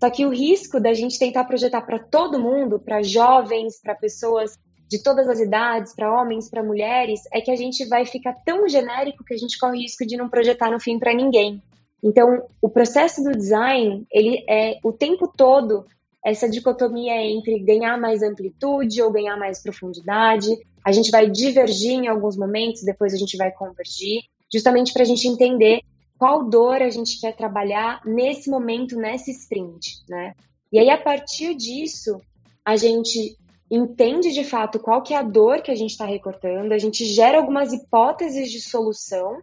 Só 0.00 0.10
que 0.10 0.26
o 0.26 0.30
risco 0.30 0.80
da 0.80 0.92
gente 0.92 1.18
tentar 1.18 1.44
projetar 1.44 1.80
para 1.82 1.98
todo 1.98 2.40
mundo, 2.40 2.78
para 2.78 3.02
jovens, 3.02 3.80
para 3.80 3.94
pessoas 3.94 4.58
de 4.88 5.02
todas 5.02 5.28
as 5.28 5.40
idades, 5.40 5.94
para 5.94 6.12
homens, 6.12 6.50
para 6.50 6.62
mulheres, 6.62 7.20
é 7.32 7.40
que 7.40 7.50
a 7.50 7.56
gente 7.56 7.86
vai 7.86 8.04
ficar 8.04 8.34
tão 8.44 8.68
genérico 8.68 9.24
que 9.24 9.34
a 9.34 9.36
gente 9.36 9.58
corre 9.58 9.78
o 9.78 9.80
risco 9.80 10.06
de 10.06 10.16
não 10.16 10.28
projetar 10.28 10.70
no 10.70 10.78
fim 10.78 10.98
para 10.98 11.14
ninguém. 11.14 11.62
Então, 12.04 12.46
o 12.60 12.68
processo 12.68 13.24
do 13.24 13.32
design, 13.32 14.06
ele 14.12 14.44
é 14.46 14.78
o 14.84 14.92
tempo 14.92 15.26
todo 15.26 15.86
essa 16.22 16.48
dicotomia 16.48 17.16
entre 17.16 17.58
ganhar 17.60 17.98
mais 17.98 18.22
amplitude 18.22 19.00
ou 19.00 19.10
ganhar 19.10 19.38
mais 19.38 19.62
profundidade. 19.62 20.48
A 20.84 20.92
gente 20.92 21.10
vai 21.10 21.30
divergir 21.30 21.92
em 21.92 22.06
alguns 22.06 22.36
momentos, 22.36 22.82
depois 22.82 23.14
a 23.14 23.16
gente 23.16 23.38
vai 23.38 23.50
convergir, 23.50 24.20
justamente 24.52 24.92
para 24.92 25.02
a 25.02 25.06
gente 25.06 25.26
entender 25.26 25.80
qual 26.18 26.44
dor 26.44 26.82
a 26.82 26.90
gente 26.90 27.18
quer 27.18 27.34
trabalhar 27.34 28.02
nesse 28.04 28.50
momento, 28.50 28.96
nesse 28.96 29.30
sprint, 29.30 30.04
né? 30.08 30.34
E 30.70 30.78
aí, 30.78 30.90
a 30.90 30.98
partir 30.98 31.54
disso, 31.54 32.20
a 32.64 32.76
gente 32.76 33.36
entende 33.70 34.30
de 34.32 34.44
fato 34.44 34.78
qual 34.78 35.02
que 35.02 35.14
é 35.14 35.16
a 35.16 35.22
dor 35.22 35.62
que 35.62 35.70
a 35.70 35.74
gente 35.74 35.90
está 35.90 36.04
recortando, 36.04 36.72
a 36.72 36.78
gente 36.78 37.04
gera 37.06 37.38
algumas 37.38 37.72
hipóteses 37.72 38.50
de 38.50 38.60
solução 38.60 39.40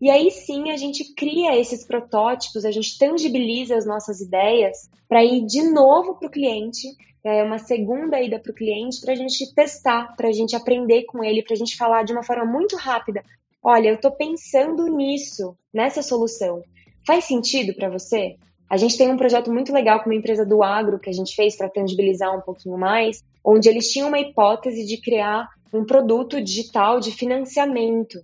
e 0.00 0.08
aí 0.08 0.30
sim 0.30 0.70
a 0.70 0.76
gente 0.76 1.14
cria 1.14 1.58
esses 1.58 1.84
protótipos, 1.84 2.64
a 2.64 2.70
gente 2.70 2.96
tangibiliza 2.98 3.76
as 3.76 3.84
nossas 3.84 4.20
ideias 4.20 4.88
para 5.08 5.24
ir 5.24 5.44
de 5.44 5.62
novo 5.70 6.14
para 6.14 6.28
o 6.28 6.30
cliente, 6.30 6.88
é 7.22 7.42
uma 7.42 7.58
segunda 7.58 8.20
ida 8.20 8.38
para 8.38 8.50
o 8.50 8.54
cliente 8.54 9.00
para 9.00 9.12
a 9.12 9.16
gente 9.16 9.54
testar, 9.54 10.16
para 10.16 10.28
a 10.28 10.32
gente 10.32 10.56
aprender 10.56 11.04
com 11.04 11.22
ele, 11.22 11.42
para 11.42 11.54
a 11.54 11.56
gente 11.56 11.76
falar 11.76 12.02
de 12.02 12.12
uma 12.12 12.22
forma 12.22 12.46
muito 12.46 12.76
rápida. 12.76 13.22
Olha, 13.62 13.88
eu 13.88 13.96
estou 13.96 14.10
pensando 14.10 14.86
nisso, 14.86 15.54
nessa 15.72 16.02
solução. 16.02 16.62
Faz 17.06 17.24
sentido 17.24 17.74
para 17.74 17.90
você? 17.90 18.36
A 18.70 18.76
gente 18.76 18.96
tem 18.96 19.10
um 19.10 19.16
projeto 19.16 19.52
muito 19.52 19.72
legal 19.72 20.00
com 20.00 20.08
uma 20.08 20.14
empresa 20.14 20.46
do 20.46 20.62
agro 20.62 20.98
que 20.98 21.10
a 21.10 21.12
gente 21.12 21.34
fez 21.34 21.56
para 21.56 21.68
tangibilizar 21.68 22.34
um 22.34 22.40
pouquinho 22.40 22.78
mais, 22.78 23.22
onde 23.44 23.68
eles 23.68 23.90
tinham 23.90 24.08
uma 24.08 24.20
hipótese 24.20 24.86
de 24.86 24.96
criar 24.96 25.48
um 25.74 25.84
produto 25.84 26.40
digital 26.40 27.00
de 27.00 27.10
financiamento. 27.10 28.18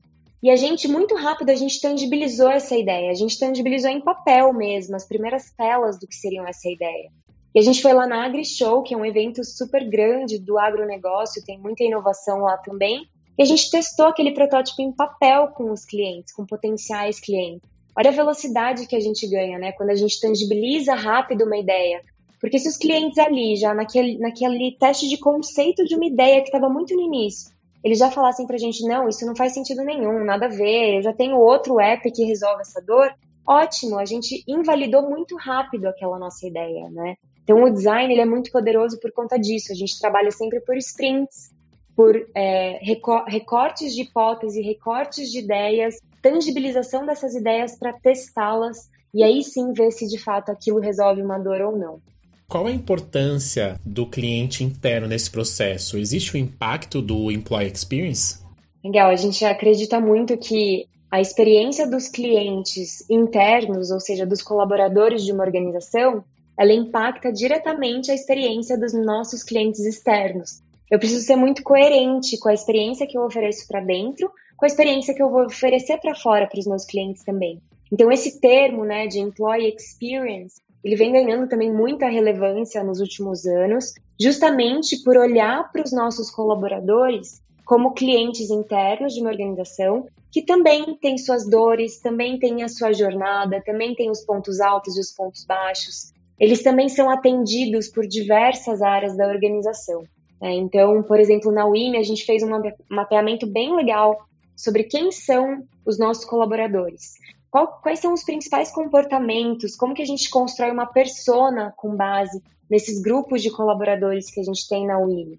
E 0.46 0.50
a 0.50 0.54
gente, 0.54 0.86
muito 0.86 1.16
rápido, 1.16 1.50
a 1.50 1.56
gente 1.56 1.80
tangibilizou 1.80 2.48
essa 2.48 2.76
ideia. 2.76 3.10
A 3.10 3.14
gente 3.14 3.36
tangibilizou 3.36 3.90
em 3.90 4.00
papel 4.00 4.52
mesmo, 4.52 4.94
as 4.94 5.04
primeiras 5.04 5.50
telas 5.50 5.98
do 5.98 6.06
que 6.06 6.14
seriam 6.14 6.46
essa 6.46 6.70
ideia. 6.70 7.10
E 7.52 7.58
a 7.58 7.62
gente 7.62 7.82
foi 7.82 7.92
lá 7.92 8.06
na 8.06 8.24
AgriShow, 8.24 8.84
que 8.84 8.94
é 8.94 8.96
um 8.96 9.04
evento 9.04 9.42
super 9.42 9.84
grande 9.90 10.38
do 10.38 10.56
agronegócio, 10.56 11.44
tem 11.44 11.58
muita 11.58 11.82
inovação 11.82 12.42
lá 12.42 12.56
também. 12.58 13.08
E 13.36 13.42
a 13.42 13.44
gente 13.44 13.68
testou 13.68 14.06
aquele 14.06 14.30
protótipo 14.34 14.80
em 14.82 14.92
papel 14.92 15.48
com 15.48 15.72
os 15.72 15.84
clientes, 15.84 16.32
com 16.32 16.46
potenciais 16.46 17.18
clientes. 17.18 17.68
Olha 17.98 18.10
a 18.10 18.14
velocidade 18.14 18.86
que 18.86 18.94
a 18.94 19.00
gente 19.00 19.26
ganha, 19.26 19.58
né? 19.58 19.72
Quando 19.72 19.90
a 19.90 19.96
gente 19.96 20.20
tangibiliza 20.20 20.94
rápido 20.94 21.44
uma 21.44 21.58
ideia. 21.58 22.02
Porque 22.40 22.60
se 22.60 22.68
os 22.68 22.76
clientes 22.76 23.18
ali, 23.18 23.56
já 23.56 23.74
naquele, 23.74 24.16
naquele 24.18 24.76
teste 24.78 25.08
de 25.08 25.18
conceito 25.18 25.84
de 25.84 25.96
uma 25.96 26.06
ideia 26.06 26.40
que 26.40 26.46
estava 26.46 26.68
muito 26.68 26.94
no 26.94 27.02
início, 27.02 27.55
eles 27.86 28.00
já 28.00 28.10
falassem 28.10 28.48
pra 28.48 28.58
gente, 28.58 28.82
não, 28.82 29.08
isso 29.08 29.24
não 29.24 29.36
faz 29.36 29.54
sentido 29.54 29.84
nenhum, 29.84 30.24
nada 30.24 30.46
a 30.46 30.48
ver, 30.48 30.96
eu 30.96 31.02
já 31.02 31.12
tenho 31.12 31.38
outro 31.38 31.78
app 31.78 32.10
que 32.10 32.24
resolve 32.24 32.62
essa 32.62 32.82
dor, 32.82 33.14
ótimo, 33.46 33.96
a 33.96 34.04
gente 34.04 34.42
invalidou 34.48 35.08
muito 35.08 35.36
rápido 35.36 35.86
aquela 35.86 36.18
nossa 36.18 36.48
ideia, 36.48 36.90
né? 36.90 37.14
Então 37.44 37.62
o 37.62 37.70
design 37.70 38.12
ele 38.12 38.20
é 38.20 38.26
muito 38.26 38.50
poderoso 38.50 38.98
por 38.98 39.12
conta 39.12 39.38
disso, 39.38 39.70
a 39.70 39.76
gente 39.76 40.00
trabalha 40.00 40.32
sempre 40.32 40.60
por 40.62 40.76
sprints, 40.78 41.54
por 41.94 42.16
é, 42.34 42.80
recortes 43.28 43.94
de 43.94 44.02
hipótese, 44.02 44.60
recortes 44.62 45.30
de 45.30 45.38
ideias, 45.38 45.94
tangibilização 46.20 47.06
dessas 47.06 47.36
ideias 47.36 47.78
para 47.78 47.92
testá-las 47.92 48.90
e 49.14 49.22
aí 49.22 49.44
sim 49.44 49.72
ver 49.72 49.92
se 49.92 50.08
de 50.08 50.18
fato 50.18 50.50
aquilo 50.50 50.80
resolve 50.80 51.22
uma 51.22 51.38
dor 51.38 51.60
ou 51.60 51.78
não. 51.78 52.00
Qual 52.48 52.68
a 52.68 52.70
importância 52.70 53.74
do 53.84 54.06
cliente 54.06 54.62
interno 54.62 55.08
nesse 55.08 55.28
processo? 55.28 55.98
Existe 55.98 56.34
o 56.34 56.38
impacto 56.38 57.02
do 57.02 57.28
employee 57.32 57.72
experience? 57.72 58.38
Legal, 58.84 59.10
a 59.10 59.16
gente 59.16 59.44
acredita 59.44 60.00
muito 60.00 60.38
que 60.38 60.86
a 61.10 61.20
experiência 61.20 61.90
dos 61.90 62.06
clientes 62.08 63.04
internos, 63.10 63.90
ou 63.90 63.98
seja, 63.98 64.24
dos 64.24 64.42
colaboradores 64.42 65.24
de 65.24 65.32
uma 65.32 65.42
organização, 65.42 66.24
ela 66.56 66.72
impacta 66.72 67.32
diretamente 67.32 68.12
a 68.12 68.14
experiência 68.14 68.78
dos 68.78 68.94
nossos 68.94 69.42
clientes 69.42 69.80
externos. 69.80 70.62
Eu 70.88 71.00
preciso 71.00 71.26
ser 71.26 71.34
muito 71.34 71.64
coerente 71.64 72.38
com 72.38 72.48
a 72.48 72.54
experiência 72.54 73.08
que 73.08 73.18
eu 73.18 73.24
ofereço 73.24 73.66
para 73.66 73.80
dentro, 73.80 74.30
com 74.56 74.64
a 74.64 74.68
experiência 74.68 75.12
que 75.12 75.22
eu 75.22 75.30
vou 75.30 75.46
oferecer 75.46 75.98
para 75.98 76.14
fora 76.14 76.46
para 76.46 76.60
os 76.60 76.66
meus 76.66 76.84
clientes 76.84 77.24
também. 77.24 77.60
Então 77.92 78.10
esse 78.12 78.40
termo, 78.40 78.84
né, 78.84 79.08
de 79.08 79.18
employee 79.18 79.74
experience, 79.76 80.60
ele 80.84 80.96
vem 80.96 81.12
ganhando 81.12 81.48
também 81.48 81.72
muita 81.72 82.08
relevância 82.08 82.82
nos 82.84 83.00
últimos 83.00 83.46
anos, 83.46 83.94
justamente 84.20 85.02
por 85.02 85.16
olhar 85.16 85.70
para 85.72 85.82
os 85.82 85.92
nossos 85.92 86.30
colaboradores 86.30 87.42
como 87.64 87.94
clientes 87.94 88.48
internos 88.50 89.12
de 89.14 89.20
uma 89.20 89.30
organização 89.30 90.06
que 90.30 90.42
também 90.42 90.94
tem 90.96 91.16
suas 91.18 91.48
dores, 91.48 91.98
também 91.98 92.38
tem 92.38 92.62
a 92.62 92.68
sua 92.68 92.92
jornada, 92.92 93.62
também 93.64 93.94
tem 93.94 94.10
os 94.10 94.20
pontos 94.20 94.60
altos 94.60 94.96
e 94.96 95.00
os 95.00 95.10
pontos 95.10 95.44
baixos. 95.44 96.12
Eles 96.38 96.62
também 96.62 96.88
são 96.88 97.08
atendidos 97.08 97.88
por 97.88 98.06
diversas 98.06 98.82
áreas 98.82 99.16
da 99.16 99.26
organização. 99.26 100.04
Né? 100.40 100.52
Então, 100.54 101.02
por 101.02 101.18
exemplo, 101.18 101.50
na 101.50 101.64
WIM 101.64 101.96
a 101.96 102.02
gente 102.02 102.24
fez 102.24 102.42
um 102.42 102.50
mapeamento 102.90 103.46
bem 103.46 103.74
legal 103.74 104.18
sobre 104.54 104.84
quem 104.84 105.10
são 105.10 105.64
os 105.84 105.98
nossos 105.98 106.24
colaboradores. 106.24 107.14
Qual, 107.56 107.80
quais 107.80 108.00
são 108.00 108.12
os 108.12 108.22
principais 108.22 108.70
comportamentos? 108.70 109.74
Como 109.74 109.94
que 109.94 110.02
a 110.02 110.06
gente 110.06 110.28
constrói 110.28 110.70
uma 110.70 110.84
persona 110.84 111.72
com 111.74 111.96
base 111.96 112.42
nesses 112.68 113.00
grupos 113.00 113.40
de 113.40 113.50
colaboradores 113.50 114.30
que 114.30 114.40
a 114.40 114.42
gente 114.42 114.68
tem 114.68 114.86
na 114.86 114.98
UIM? 114.98 115.38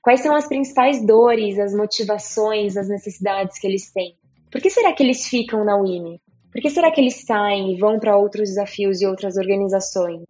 Quais 0.00 0.20
são 0.20 0.34
as 0.34 0.48
principais 0.48 1.04
dores, 1.04 1.58
as 1.58 1.74
motivações, 1.74 2.74
as 2.74 2.88
necessidades 2.88 3.58
que 3.58 3.66
eles 3.66 3.92
têm? 3.92 4.16
Por 4.50 4.62
que 4.62 4.70
será 4.70 4.94
que 4.94 5.02
eles 5.02 5.26
ficam 5.26 5.62
na 5.62 5.76
UIM? 5.76 6.18
Por 6.50 6.62
que 6.62 6.70
será 6.70 6.90
que 6.90 7.02
eles 7.02 7.26
saem 7.26 7.74
e 7.74 7.78
vão 7.78 8.00
para 8.00 8.16
outros 8.16 8.48
desafios 8.48 9.02
e 9.02 9.06
outras 9.06 9.36
organizações? 9.36 10.22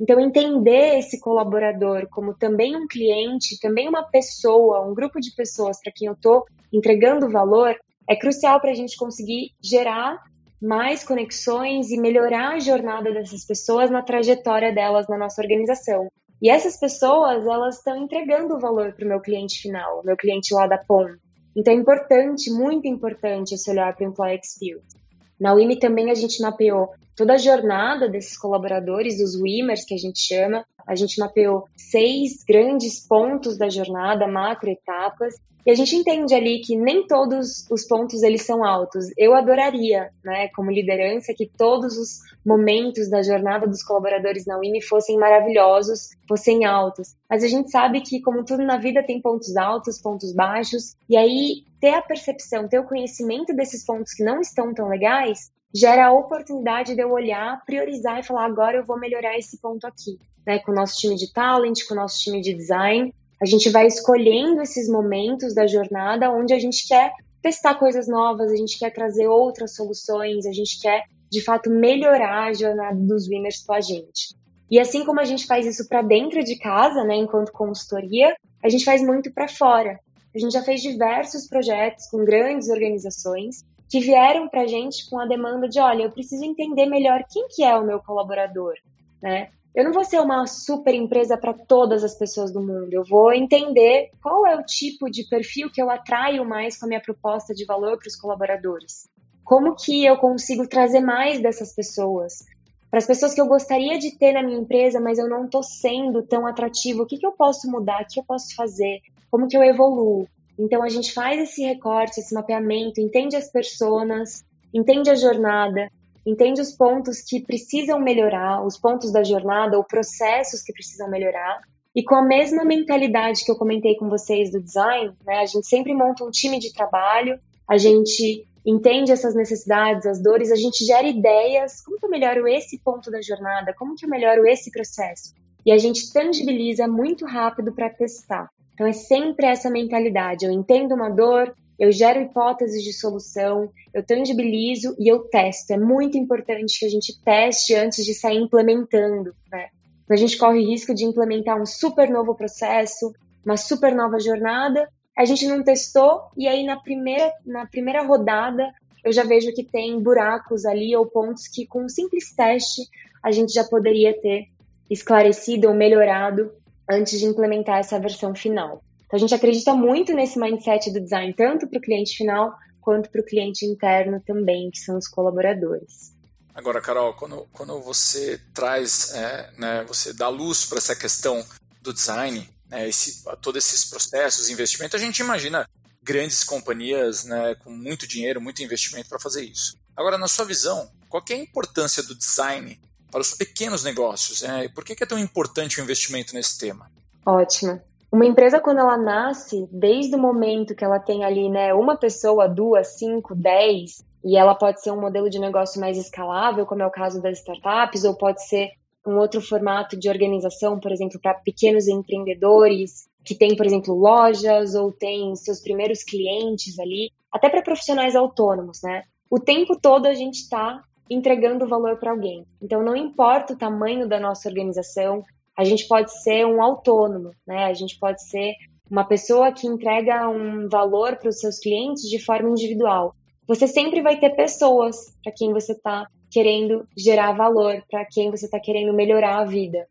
Então, 0.00 0.18
entender 0.18 0.98
esse 0.98 1.20
colaborador 1.20 2.08
como 2.10 2.32
também 2.32 2.74
um 2.74 2.86
cliente, 2.86 3.60
também 3.60 3.86
uma 3.86 4.04
pessoa, 4.04 4.80
um 4.80 4.94
grupo 4.94 5.20
de 5.20 5.30
pessoas 5.36 5.78
para 5.78 5.92
quem 5.94 6.08
eu 6.08 6.14
estou 6.14 6.46
entregando 6.72 7.28
valor, 7.28 7.76
é 8.08 8.16
crucial 8.16 8.58
para 8.62 8.70
a 8.70 8.74
gente 8.74 8.96
conseguir 8.96 9.50
gerar 9.62 10.18
mais 10.60 11.04
conexões 11.04 11.90
e 11.90 12.00
melhorar 12.00 12.54
a 12.54 12.58
jornada 12.58 13.12
dessas 13.12 13.44
pessoas 13.44 13.90
na 13.90 14.02
trajetória 14.02 14.72
delas 14.72 15.06
na 15.08 15.18
nossa 15.18 15.42
organização. 15.42 16.08
E 16.40 16.50
essas 16.50 16.78
pessoas, 16.78 17.46
elas 17.46 17.76
estão 17.78 17.96
entregando 17.96 18.60
valor 18.60 18.92
para 18.92 19.04
o 19.04 19.08
meu 19.08 19.20
cliente 19.20 19.60
final, 19.60 20.02
meu 20.04 20.16
cliente 20.16 20.54
lá 20.54 20.66
da 20.66 20.78
ponta. 20.78 21.18
Então 21.56 21.72
é 21.72 21.76
importante, 21.76 22.50
muito 22.50 22.86
importante 22.86 23.54
esse 23.54 23.70
olhar 23.70 23.94
para 23.96 24.06
o 24.06 24.10
Employee 24.10 24.38
Experience. 24.42 24.96
Na 25.40 25.54
WIMI 25.54 25.78
também 25.78 26.10
a 26.10 26.14
gente 26.14 26.42
mapeou 26.42 26.90
toda 27.16 27.34
a 27.34 27.38
jornada 27.38 28.08
desses 28.08 28.36
colaboradores, 28.36 29.18
dos 29.18 29.34
WIMers 29.34 29.84
que 29.84 29.94
a 29.94 29.98
gente 29.98 30.20
chama. 30.20 30.64
A 30.86 30.94
gente 30.94 31.18
mapeou 31.18 31.64
seis 31.76 32.44
grandes 32.46 33.04
pontos 33.06 33.58
da 33.58 33.68
jornada, 33.68 34.28
macro 34.28 34.70
etapas, 34.70 35.34
e 35.66 35.70
a 35.72 35.74
gente 35.74 35.96
entende 35.96 36.32
ali 36.32 36.60
que 36.60 36.76
nem 36.76 37.08
todos 37.08 37.68
os 37.68 37.84
pontos 37.84 38.22
eles 38.22 38.42
são 38.42 38.64
altos. 38.64 39.06
Eu 39.18 39.34
adoraria, 39.34 40.10
né, 40.24 40.46
como 40.54 40.70
liderança, 40.70 41.34
que 41.34 41.50
todos 41.58 41.98
os 41.98 42.20
momentos 42.46 43.10
da 43.10 43.20
jornada 43.20 43.66
dos 43.66 43.82
colaboradores 43.82 44.46
na 44.46 44.56
UIMI 44.58 44.80
fossem 44.80 45.18
maravilhosos, 45.18 46.10
fossem 46.28 46.64
altos. 46.64 47.16
Mas 47.28 47.42
a 47.42 47.48
gente 47.48 47.68
sabe 47.68 48.00
que, 48.00 48.20
como 48.20 48.44
tudo 48.44 48.62
na 48.62 48.78
vida, 48.78 49.02
tem 49.02 49.20
pontos 49.20 49.56
altos, 49.56 50.00
pontos 50.00 50.32
baixos, 50.32 50.94
e 51.08 51.16
aí 51.16 51.64
ter 51.80 51.94
a 51.94 52.02
percepção, 52.02 52.68
ter 52.68 52.78
o 52.78 52.86
conhecimento 52.86 53.52
desses 53.52 53.84
pontos 53.84 54.12
que 54.12 54.22
não 54.22 54.40
estão 54.40 54.72
tão 54.72 54.86
legais, 54.86 55.50
gera 55.76 56.06
a 56.06 56.12
oportunidade 56.12 56.94
de 56.94 57.02
eu 57.02 57.10
olhar, 57.10 57.62
priorizar 57.66 58.18
e 58.18 58.22
falar: 58.22 58.46
agora 58.46 58.78
eu 58.78 58.84
vou 58.84 58.98
melhorar 58.98 59.36
esse 59.38 59.60
ponto 59.60 59.86
aqui. 59.86 60.18
Né, 60.46 60.60
com 60.60 60.70
o 60.70 60.74
nosso 60.74 60.96
time 60.96 61.16
de 61.16 61.32
talent, 61.32 61.84
com 61.88 61.94
o 61.94 61.96
nosso 61.96 62.20
time 62.20 62.40
de 62.40 62.54
design, 62.54 63.12
a 63.42 63.44
gente 63.44 63.68
vai 63.68 63.86
escolhendo 63.86 64.62
esses 64.62 64.88
momentos 64.88 65.52
da 65.52 65.66
jornada 65.66 66.30
onde 66.30 66.54
a 66.54 66.58
gente 66.58 66.86
quer 66.86 67.12
testar 67.42 67.74
coisas 67.74 68.06
novas, 68.06 68.52
a 68.52 68.56
gente 68.56 68.78
quer 68.78 68.90
trazer 68.90 69.26
outras 69.26 69.74
soluções, 69.74 70.46
a 70.46 70.52
gente 70.52 70.80
quer 70.80 71.02
de 71.30 71.42
fato 71.42 71.68
melhorar 71.68 72.48
a 72.48 72.52
jornada 72.52 72.96
dos 72.96 73.28
winners 73.28 73.64
com 73.64 73.72
a 73.72 73.80
gente. 73.80 74.36
E 74.70 74.78
assim 74.78 75.04
como 75.04 75.20
a 75.20 75.24
gente 75.24 75.46
faz 75.46 75.66
isso 75.66 75.88
para 75.88 76.00
dentro 76.00 76.42
de 76.44 76.56
casa, 76.58 77.04
né, 77.04 77.16
enquanto 77.16 77.52
consultoria, 77.52 78.34
a 78.62 78.68
gente 78.68 78.84
faz 78.84 79.02
muito 79.02 79.32
para 79.32 79.48
fora. 79.48 79.98
A 80.34 80.38
gente 80.38 80.52
já 80.52 80.62
fez 80.62 80.80
diversos 80.80 81.48
projetos 81.48 82.06
com 82.08 82.24
grandes 82.24 82.68
organizações 82.68 83.64
que 83.88 84.00
vieram 84.00 84.48
para 84.48 84.62
a 84.62 84.66
gente 84.66 85.08
com 85.08 85.18
a 85.18 85.26
demanda 85.26 85.68
de, 85.68 85.80
olha, 85.80 86.04
eu 86.04 86.10
preciso 86.10 86.44
entender 86.44 86.86
melhor 86.86 87.24
quem 87.30 87.46
que 87.48 87.62
é 87.62 87.76
o 87.76 87.84
meu 87.84 88.00
colaborador, 88.00 88.74
né? 89.22 89.50
Eu 89.76 89.84
não 89.84 89.92
vou 89.92 90.04
ser 90.04 90.18
uma 90.20 90.46
super 90.46 90.94
empresa 90.94 91.36
para 91.36 91.52
todas 91.52 92.02
as 92.02 92.14
pessoas 92.14 92.50
do 92.50 92.62
mundo. 92.62 92.90
Eu 92.90 93.04
vou 93.04 93.30
entender 93.30 94.10
qual 94.22 94.46
é 94.46 94.56
o 94.56 94.64
tipo 94.64 95.10
de 95.10 95.24
perfil 95.28 95.70
que 95.70 95.82
eu 95.82 95.90
atraio 95.90 96.46
mais 96.46 96.78
com 96.78 96.86
a 96.86 96.88
minha 96.88 97.00
proposta 97.00 97.52
de 97.52 97.66
valor 97.66 97.98
para 97.98 98.08
os 98.08 98.16
colaboradores. 98.16 99.06
Como 99.44 99.76
que 99.76 100.02
eu 100.02 100.16
consigo 100.16 100.66
trazer 100.66 101.00
mais 101.00 101.42
dessas 101.42 101.74
pessoas? 101.74 102.42
Para 102.90 103.00
as 103.00 103.06
pessoas 103.06 103.34
que 103.34 103.40
eu 103.40 103.46
gostaria 103.46 103.98
de 103.98 104.16
ter 104.16 104.32
na 104.32 104.42
minha 104.42 104.58
empresa, 104.58 104.98
mas 104.98 105.18
eu 105.18 105.28
não 105.28 105.44
estou 105.44 105.62
sendo 105.62 106.22
tão 106.22 106.46
atrativo, 106.46 107.02
o 107.02 107.06
que, 107.06 107.18
que 107.18 107.26
eu 107.26 107.32
posso 107.32 107.70
mudar? 107.70 108.00
O 108.02 108.06
que 108.06 108.18
eu 108.18 108.24
posso 108.24 108.54
fazer? 108.56 109.00
Como 109.30 109.46
que 109.46 109.56
eu 109.58 109.62
evoluo? 109.62 110.26
Então 110.58 110.82
a 110.82 110.88
gente 110.88 111.12
faz 111.12 111.40
esse 111.40 111.62
recorte, 111.62 112.20
esse 112.20 112.34
mapeamento, 112.34 113.00
entende 113.00 113.36
as 113.36 113.50
pessoas, 113.50 114.44
entende 114.72 115.10
a 115.10 115.14
jornada, 115.14 115.90
entende 116.26 116.60
os 116.60 116.72
pontos 116.72 117.20
que 117.20 117.40
precisam 117.40 118.00
melhorar, 118.00 118.64
os 118.64 118.78
pontos 118.78 119.12
da 119.12 119.22
jornada 119.22 119.76
ou 119.76 119.84
processos 119.84 120.62
que 120.62 120.72
precisam 120.72 121.08
melhorar. 121.08 121.60
E 121.94 122.02
com 122.02 122.14
a 122.14 122.22
mesma 122.22 122.64
mentalidade 122.64 123.44
que 123.44 123.50
eu 123.50 123.56
comentei 123.56 123.96
com 123.96 124.08
vocês 124.08 124.50
do 124.50 124.60
design, 124.60 125.12
né, 125.24 125.38
a 125.38 125.46
gente 125.46 125.66
sempre 125.66 125.94
monta 125.94 126.24
um 126.24 126.30
time 126.30 126.58
de 126.58 126.72
trabalho, 126.72 127.38
a 127.68 127.78
gente 127.78 128.46
entende 128.66 129.12
essas 129.12 129.34
necessidades, 129.34 130.04
as 130.06 130.20
dores, 130.20 130.50
a 130.50 130.56
gente 130.56 130.84
gera 130.84 131.06
ideias, 131.06 131.80
como 131.80 131.98
que 131.98 132.04
eu 132.04 132.10
melhoro 132.10 132.48
esse 132.48 132.78
ponto 132.78 133.10
da 133.10 133.22
jornada, 133.22 133.72
como 133.78 133.94
que 133.94 134.04
eu 134.04 134.10
melhoro 134.10 134.46
esse 134.46 134.70
processo. 134.70 135.32
E 135.64 135.70
a 135.72 135.78
gente 135.78 136.12
tangibiliza 136.12 136.86
muito 136.88 137.24
rápido 137.24 137.72
para 137.72 137.88
testar. 137.88 138.50
Então 138.76 138.86
é 138.86 138.92
sempre 138.92 139.46
essa 139.46 139.70
mentalidade, 139.70 140.44
eu 140.44 140.52
entendo 140.52 140.94
uma 140.94 141.08
dor, 141.08 141.54
eu 141.78 141.90
gero 141.90 142.20
hipóteses 142.20 142.84
de 142.84 142.92
solução, 142.92 143.72
eu 143.92 144.04
tangibilizo 144.04 144.94
e 144.98 145.10
eu 145.10 145.20
testo. 145.20 145.70
É 145.72 145.78
muito 145.78 146.18
importante 146.18 146.78
que 146.78 146.84
a 146.84 146.88
gente 146.90 147.18
teste 147.24 147.74
antes 147.74 148.04
de 148.04 148.12
sair 148.12 148.36
implementando, 148.36 149.34
né? 149.50 149.68
A 150.10 150.16
gente 150.16 150.36
corre 150.36 150.60
risco 150.60 150.94
de 150.94 151.06
implementar 151.06 151.60
um 151.60 151.64
super 151.64 152.10
novo 152.10 152.34
processo, 152.34 153.14
uma 153.44 153.56
super 153.56 153.94
nova 153.94 154.20
jornada, 154.20 154.86
a 155.16 155.24
gente 155.24 155.46
não 155.46 155.64
testou 155.64 156.20
e 156.36 156.46
aí 156.46 156.62
na 156.62 156.76
primeira, 156.76 157.32
na 157.46 157.64
primeira 157.66 158.02
rodada 158.02 158.70
eu 159.02 159.10
já 159.10 159.24
vejo 159.24 159.54
que 159.54 159.64
tem 159.64 159.98
buracos 159.98 160.66
ali 160.66 160.94
ou 160.94 161.06
pontos 161.06 161.48
que 161.48 161.66
com 161.66 161.84
um 161.84 161.88
simples 161.88 162.34
teste 162.34 162.82
a 163.22 163.30
gente 163.30 163.54
já 163.54 163.64
poderia 163.64 164.12
ter 164.20 164.48
esclarecido 164.90 165.68
ou 165.68 165.74
melhorado 165.74 166.52
antes 166.88 167.18
de 167.18 167.26
implementar 167.26 167.78
essa 167.78 167.98
versão 167.98 168.34
final. 168.34 168.82
Então, 169.06 169.16
a 169.16 169.18
gente 169.18 169.34
acredita 169.34 169.74
muito 169.74 170.12
nesse 170.12 170.38
mindset 170.38 170.90
do 170.90 171.00
design, 171.00 171.32
tanto 171.34 171.66
para 171.68 171.78
o 171.78 171.82
cliente 171.82 172.16
final 172.16 172.54
quanto 172.80 173.10
para 173.10 173.20
o 173.20 173.24
cliente 173.24 173.64
interno 173.64 174.20
também, 174.24 174.70
que 174.70 174.78
são 174.78 174.96
os 174.96 175.08
colaboradores. 175.08 176.14
Agora, 176.54 176.80
Carol, 176.80 177.12
quando, 177.14 177.46
quando 177.52 177.80
você 177.80 178.40
traz, 178.54 179.12
é, 179.12 179.50
né, 179.58 179.84
você 179.86 180.12
dá 180.12 180.28
luz 180.28 180.64
para 180.64 180.78
essa 180.78 180.96
questão 180.96 181.44
do 181.82 181.92
design, 181.92 182.48
né, 182.68 182.88
esse, 182.88 183.22
todos 183.42 183.64
esses 183.64 183.84
processos, 183.84 184.48
investimento, 184.48 184.96
a 184.96 184.98
gente 184.98 185.18
imagina 185.18 185.68
grandes 186.02 186.42
companhias 186.44 187.24
né, 187.24 187.56
com 187.56 187.70
muito 187.70 188.06
dinheiro, 188.06 188.40
muito 188.40 188.62
investimento 188.62 189.08
para 189.08 189.18
fazer 189.18 189.44
isso. 189.44 189.76
Agora, 189.96 190.16
na 190.16 190.28
sua 190.28 190.44
visão, 190.44 190.90
qual 191.08 191.22
é 191.28 191.34
a 191.34 191.38
importância 191.38 192.02
do 192.02 192.14
design 192.14 192.80
para 193.16 193.22
os 193.22 193.32
pequenos 193.32 193.82
negócios? 193.82 194.42
Né? 194.42 194.68
Por 194.68 194.84
que 194.84 195.02
é 195.02 195.06
tão 195.06 195.18
importante 195.18 195.80
o 195.80 195.82
investimento 195.82 196.34
nesse 196.34 196.58
tema? 196.58 196.90
Ótimo. 197.24 197.80
Uma 198.12 198.26
empresa, 198.26 198.60
quando 198.60 198.80
ela 198.80 198.98
nasce, 198.98 199.66
desde 199.72 200.14
o 200.14 200.18
momento 200.18 200.74
que 200.74 200.84
ela 200.84 201.00
tem 201.00 201.24
ali, 201.24 201.48
né, 201.48 201.72
uma 201.72 201.96
pessoa, 201.96 202.46
duas, 202.46 202.98
cinco, 202.98 203.34
dez, 203.34 204.04
e 204.22 204.36
ela 204.36 204.54
pode 204.54 204.82
ser 204.82 204.90
um 204.90 205.00
modelo 205.00 205.30
de 205.30 205.38
negócio 205.38 205.80
mais 205.80 205.96
escalável, 205.96 206.66
como 206.66 206.82
é 206.82 206.86
o 206.86 206.90
caso 206.90 207.22
das 207.22 207.38
startups, 207.38 208.04
ou 208.04 208.14
pode 208.14 208.46
ser 208.46 208.68
um 209.06 209.16
outro 209.16 209.40
formato 209.40 209.98
de 209.98 210.10
organização, 210.10 210.78
por 210.78 210.92
exemplo, 210.92 211.18
para 211.18 211.32
pequenos 211.34 211.88
empreendedores 211.88 213.08
que 213.24 213.34
têm, 213.34 213.56
por 213.56 213.64
exemplo, 213.64 213.94
lojas 213.94 214.74
ou 214.74 214.92
têm 214.92 215.34
seus 215.36 215.60
primeiros 215.60 216.02
clientes 216.02 216.78
ali, 216.78 217.10
até 217.32 217.48
para 217.48 217.62
profissionais 217.62 218.14
autônomos, 218.14 218.82
né? 218.82 219.04
O 219.30 219.40
tempo 219.40 219.74
todo 219.80 220.04
a 220.04 220.12
gente 220.12 220.34
está 220.34 220.82
entregando 221.10 221.68
valor 221.68 221.98
para 221.98 222.10
alguém. 222.10 222.44
Então, 222.60 222.82
não 222.82 222.96
importa 222.96 223.54
o 223.54 223.58
tamanho 223.58 224.08
da 224.08 224.18
nossa 224.18 224.48
organização, 224.48 225.24
a 225.56 225.64
gente 225.64 225.86
pode 225.86 226.12
ser 226.22 226.44
um 226.46 226.62
autônomo, 226.62 227.30
né? 227.46 227.64
A 227.64 227.74
gente 227.74 227.98
pode 227.98 228.22
ser 228.28 228.54
uma 228.90 229.04
pessoa 229.04 229.52
que 229.52 229.66
entrega 229.66 230.28
um 230.28 230.68
valor 230.68 231.16
para 231.16 231.28
os 231.28 231.40
seus 231.40 231.58
clientes 231.58 232.02
de 232.02 232.18
forma 232.18 232.50
individual. 232.50 233.14
Você 233.46 233.66
sempre 233.66 234.02
vai 234.02 234.18
ter 234.18 234.30
pessoas 234.30 234.96
para 235.22 235.32
quem 235.32 235.52
você 235.52 235.72
está 235.72 236.06
querendo 236.30 236.86
gerar 236.96 237.32
valor, 237.32 237.82
para 237.90 238.04
quem 238.04 238.30
você 238.30 238.46
está 238.46 238.60
querendo 238.60 238.92
melhorar 238.92 239.38
a 239.38 239.44
vida. 239.44 239.86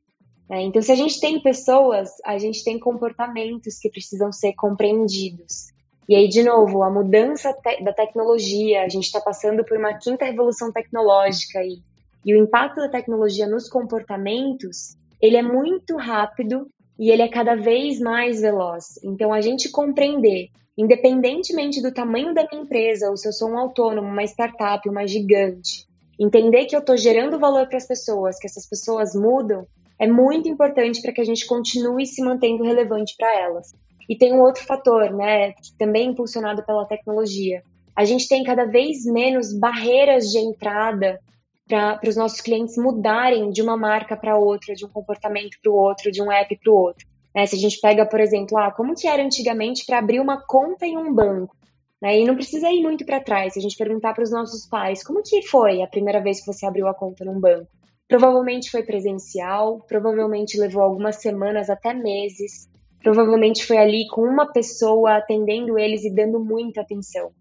Né? 0.49 0.63
Então, 0.63 0.81
se 0.81 0.91
a 0.91 0.95
gente 0.95 1.19
tem 1.19 1.41
pessoas, 1.41 2.09
a 2.23 2.37
gente 2.37 2.63
tem 2.63 2.79
comportamentos 2.79 3.79
que 3.79 3.89
precisam 3.89 4.31
ser 4.31 4.53
compreendidos. 4.53 5.73
E 6.07 6.15
aí, 6.15 6.27
de 6.27 6.43
novo, 6.43 6.83
a 6.83 6.89
mudança 6.89 7.51
te 7.53 7.83
da 7.83 7.91
tecnologia, 7.91 8.83
a 8.83 8.89
gente 8.89 9.05
está 9.05 9.19
passando 9.19 9.63
por 9.63 9.77
uma 9.77 9.93
quinta 9.95 10.25
revolução 10.25 10.71
tecnológica 10.71 11.63
e, 11.63 11.79
e 12.23 12.35
o 12.35 12.43
impacto 12.43 12.77
da 12.77 12.89
tecnologia 12.89 13.47
nos 13.47 13.67
comportamentos 13.67 14.95
ele 15.21 15.37
é 15.37 15.41
muito 15.41 15.95
rápido 15.97 16.67
e 16.99 17.09
ele 17.09 17.21
é 17.21 17.27
cada 17.27 17.55
vez 17.55 17.99
mais 17.99 18.41
veloz. 18.41 18.99
Então, 19.03 19.33
a 19.33 19.41
gente 19.41 19.69
compreender, 19.69 20.49
independentemente 20.77 21.81
do 21.81 21.93
tamanho 21.93 22.33
da 22.33 22.47
minha 22.49 22.63
empresa, 22.63 23.09
ou 23.09 23.17
se 23.17 23.27
eu 23.27 23.33
sou 23.33 23.49
um 23.49 23.57
autônomo, 23.57 24.07
uma 24.07 24.23
startup, 24.23 24.87
uma 24.87 25.07
gigante, 25.07 25.87
entender 26.19 26.65
que 26.65 26.75
eu 26.75 26.79
estou 26.79 26.95
gerando 26.95 27.39
valor 27.39 27.67
para 27.67 27.77
as 27.77 27.87
pessoas, 27.87 28.37
que 28.37 28.47
essas 28.47 28.67
pessoas 28.67 29.15
mudam, 29.15 29.65
é 29.99 30.07
muito 30.07 30.47
importante 30.47 31.01
para 31.01 31.11
que 31.11 31.21
a 31.21 31.25
gente 31.25 31.45
continue 31.45 32.05
se 32.05 32.21
mantendo 32.21 32.63
relevante 32.63 33.15
para 33.17 33.39
elas. 33.39 33.73
E 34.09 34.17
tem 34.17 34.33
um 34.33 34.41
outro 34.41 34.63
fator, 34.63 35.11
né, 35.11 35.53
que 35.53 35.75
também 35.77 36.07
é 36.07 36.11
impulsionado 36.11 36.63
pela 36.65 36.85
tecnologia. 36.85 37.63
A 37.95 38.05
gente 38.05 38.27
tem 38.27 38.43
cada 38.43 38.65
vez 38.65 39.05
menos 39.05 39.57
barreiras 39.57 40.25
de 40.25 40.37
entrada 40.37 41.19
para 41.67 41.99
os 42.07 42.15
nossos 42.15 42.41
clientes 42.41 42.77
mudarem 42.77 43.49
de 43.49 43.61
uma 43.61 43.75
marca 43.75 44.15
para 44.15 44.37
outra, 44.37 44.75
de 44.75 44.85
um 44.85 44.89
comportamento 44.89 45.57
para 45.61 45.71
o 45.71 45.75
outro, 45.75 46.11
de 46.11 46.21
um 46.21 46.31
app 46.31 46.55
para 46.57 46.71
o 46.71 46.75
outro. 46.75 47.07
Né? 47.33 47.45
Se 47.45 47.55
a 47.55 47.59
gente 47.59 47.79
pega, 47.79 48.05
por 48.05 48.19
exemplo, 48.19 48.57
ah, 48.57 48.71
como 48.71 48.95
que 48.95 49.07
era 49.07 49.23
antigamente 49.23 49.85
para 49.85 49.97
abrir 49.97 50.19
uma 50.19 50.41
conta 50.45 50.85
em 50.85 50.97
um 50.97 51.13
banco? 51.13 51.55
Né? 52.01 52.19
E 52.19 52.25
não 52.25 52.35
precisa 52.35 52.69
ir 52.69 52.81
muito 52.81 53.05
para 53.05 53.19
trás. 53.19 53.53
Se 53.53 53.59
a 53.59 53.61
gente 53.61 53.77
perguntar 53.77 54.13
para 54.13 54.23
os 54.23 54.31
nossos 54.31 54.67
pais, 54.67 55.03
como 55.03 55.23
que 55.23 55.41
foi 55.41 55.81
a 55.81 55.87
primeira 55.87 56.21
vez 56.21 56.39
que 56.39 56.45
você 56.45 56.65
abriu 56.65 56.87
a 56.87 56.93
conta 56.93 57.25
num 57.25 57.39
banco? 57.39 57.67
Provavelmente 58.07 58.69
foi 58.69 58.83
presencial, 58.83 59.79
provavelmente 59.87 60.59
levou 60.59 60.83
algumas 60.83 61.15
semanas 61.15 61.69
até 61.69 61.93
meses, 61.93 62.69
provavelmente 63.01 63.65
foi 63.65 63.77
ali 63.77 64.07
com 64.07 64.21
uma 64.21 64.51
pessoa 64.51 65.17
atendendo 65.17 65.77
eles 65.77 66.03
e 66.03 66.13
dando 66.13 66.39
muita 66.39 66.81
atenção. 66.81 67.31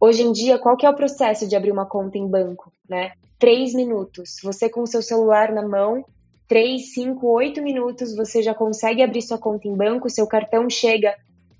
Hoje 0.00 0.22
em 0.22 0.32
dia, 0.32 0.58
qual 0.58 0.76
que 0.76 0.84
é 0.84 0.90
o 0.90 0.96
processo 0.96 1.46
de 1.46 1.54
abrir 1.54 1.70
uma 1.70 1.86
conta 1.86 2.18
em 2.18 2.28
banco, 2.28 2.72
né? 2.88 3.12
três 3.42 3.74
minutos. 3.74 4.36
Você 4.44 4.68
com 4.68 4.82
o 4.82 4.86
seu 4.86 5.02
celular 5.02 5.50
na 5.50 5.66
mão, 5.66 6.04
três, 6.46 6.94
cinco, 6.94 7.26
oito 7.26 7.60
minutos, 7.60 8.14
você 8.14 8.40
já 8.40 8.54
consegue 8.54 9.02
abrir 9.02 9.20
sua 9.20 9.36
conta 9.36 9.66
em 9.66 9.76
banco, 9.76 10.08
seu 10.08 10.28
cartão 10.28 10.70
chega 10.70 11.16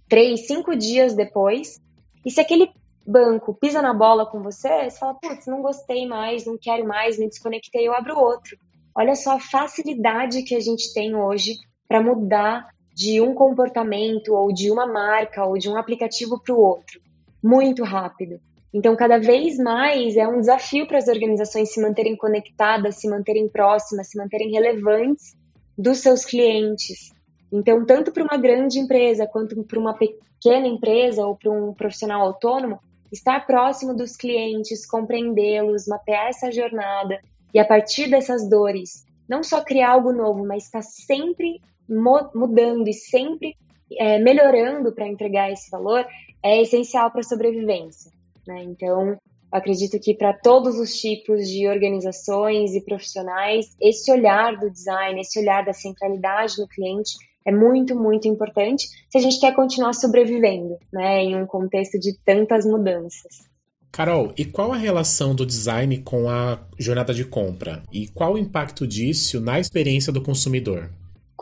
três, 0.08 0.46
cinco 0.46 0.76
dias 0.76 1.12
depois. 1.16 1.80
E 2.24 2.30
se 2.30 2.40
aquele 2.40 2.70
banco 3.04 3.52
pisa 3.52 3.82
na 3.82 3.92
bola 3.92 4.24
com 4.24 4.40
você, 4.40 4.88
você 4.88 4.96
fala, 4.96 5.14
putz, 5.14 5.44
não 5.48 5.60
gostei 5.60 6.06
mais, 6.06 6.46
não 6.46 6.56
quero 6.56 6.86
mais, 6.86 7.18
me 7.18 7.28
desconectei, 7.28 7.88
eu 7.88 7.92
abro 7.92 8.16
outro. 8.16 8.56
Olha 8.94 9.16
só 9.16 9.32
a 9.32 9.40
facilidade 9.40 10.44
que 10.44 10.54
a 10.54 10.60
gente 10.60 10.94
tem 10.94 11.16
hoje 11.16 11.56
para 11.88 12.00
mudar 12.00 12.68
de 12.94 13.20
um 13.20 13.34
comportamento 13.34 14.34
ou 14.34 14.52
de 14.52 14.70
uma 14.70 14.86
marca 14.86 15.44
ou 15.44 15.58
de 15.58 15.68
um 15.68 15.76
aplicativo 15.76 16.40
para 16.42 16.54
o 16.54 16.60
outro. 16.60 17.00
Muito 17.42 17.82
rápido. 17.82 18.40
Então, 18.72 18.96
cada 18.96 19.18
vez 19.18 19.58
mais 19.58 20.16
é 20.16 20.26
um 20.26 20.40
desafio 20.40 20.86
para 20.86 20.98
as 20.98 21.08
organizações 21.08 21.72
se 21.72 21.80
manterem 21.80 22.16
conectadas, 22.16 22.96
se 22.96 23.08
manterem 23.08 23.48
próximas, 23.48 24.08
se 24.08 24.16
manterem 24.16 24.50
relevantes 24.50 25.36
dos 25.76 25.98
seus 25.98 26.24
clientes. 26.24 27.12
Então, 27.52 27.84
tanto 27.84 28.12
para 28.12 28.22
uma 28.22 28.38
grande 28.38 28.78
empresa 28.78 29.26
quanto 29.26 29.62
para 29.64 29.78
uma 29.78 29.94
pequena 29.94 30.66
empresa 30.66 31.26
ou 31.26 31.36
para 31.36 31.50
um 31.50 31.74
profissional 31.74 32.22
autônomo, 32.22 32.78
estar 33.12 33.46
próximo 33.46 33.94
dos 33.94 34.16
clientes, 34.16 34.86
compreendê-los, 34.86 35.86
mapear 35.86 36.28
essa 36.28 36.50
jornada 36.50 37.20
e 37.52 37.58
a 37.58 37.64
partir 37.64 38.08
dessas 38.08 38.48
dores, 38.48 39.04
não 39.28 39.42
só 39.42 39.62
criar 39.62 39.90
algo 39.90 40.12
novo, 40.12 40.46
mas 40.46 40.64
estar 40.64 40.82
sempre 40.82 41.60
mudando 41.92 42.88
e 42.88 42.92
sempre 42.92 43.54
é, 43.98 44.18
melhorando 44.18 44.92
para 44.92 45.08
entregar 45.08 45.50
esse 45.50 45.70
valor 45.70 46.06
é 46.42 46.60
essencial 46.60 47.10
para 47.10 47.20
a 47.20 47.24
sobrevivência. 47.24 48.10
Né? 48.46 48.62
Então, 48.64 49.16
acredito 49.50 49.98
que 50.00 50.14
para 50.14 50.32
todos 50.32 50.78
os 50.78 50.94
tipos 50.94 51.48
de 51.48 51.68
organizações 51.68 52.74
e 52.74 52.84
profissionais, 52.84 53.66
esse 53.80 54.10
olhar 54.10 54.56
do 54.58 54.70
design, 54.70 55.20
esse 55.20 55.38
olhar 55.38 55.64
da 55.64 55.72
centralidade 55.72 56.58
no 56.58 56.66
cliente 56.66 57.12
é 57.46 57.52
muito, 57.52 57.94
muito 57.94 58.28
importante 58.28 58.86
se 59.10 59.18
a 59.18 59.20
gente 59.20 59.38
quer 59.38 59.54
continuar 59.54 59.92
sobrevivendo, 59.92 60.76
né, 60.92 61.22
em 61.22 61.36
um 61.36 61.46
contexto 61.46 61.98
de 61.98 62.16
tantas 62.24 62.64
mudanças. 62.64 63.52
Carol, 63.90 64.32
e 64.38 64.44
qual 64.46 64.72
a 64.72 64.76
relação 64.76 65.34
do 65.34 65.44
design 65.44 65.98
com 65.98 66.30
a 66.30 66.58
jornada 66.78 67.12
de 67.12 67.26
compra? 67.26 67.82
E 67.92 68.08
qual 68.08 68.34
o 68.34 68.38
impacto 68.38 68.86
disso 68.86 69.38
na 69.38 69.60
experiência 69.60 70.10
do 70.10 70.22
consumidor? 70.22 70.90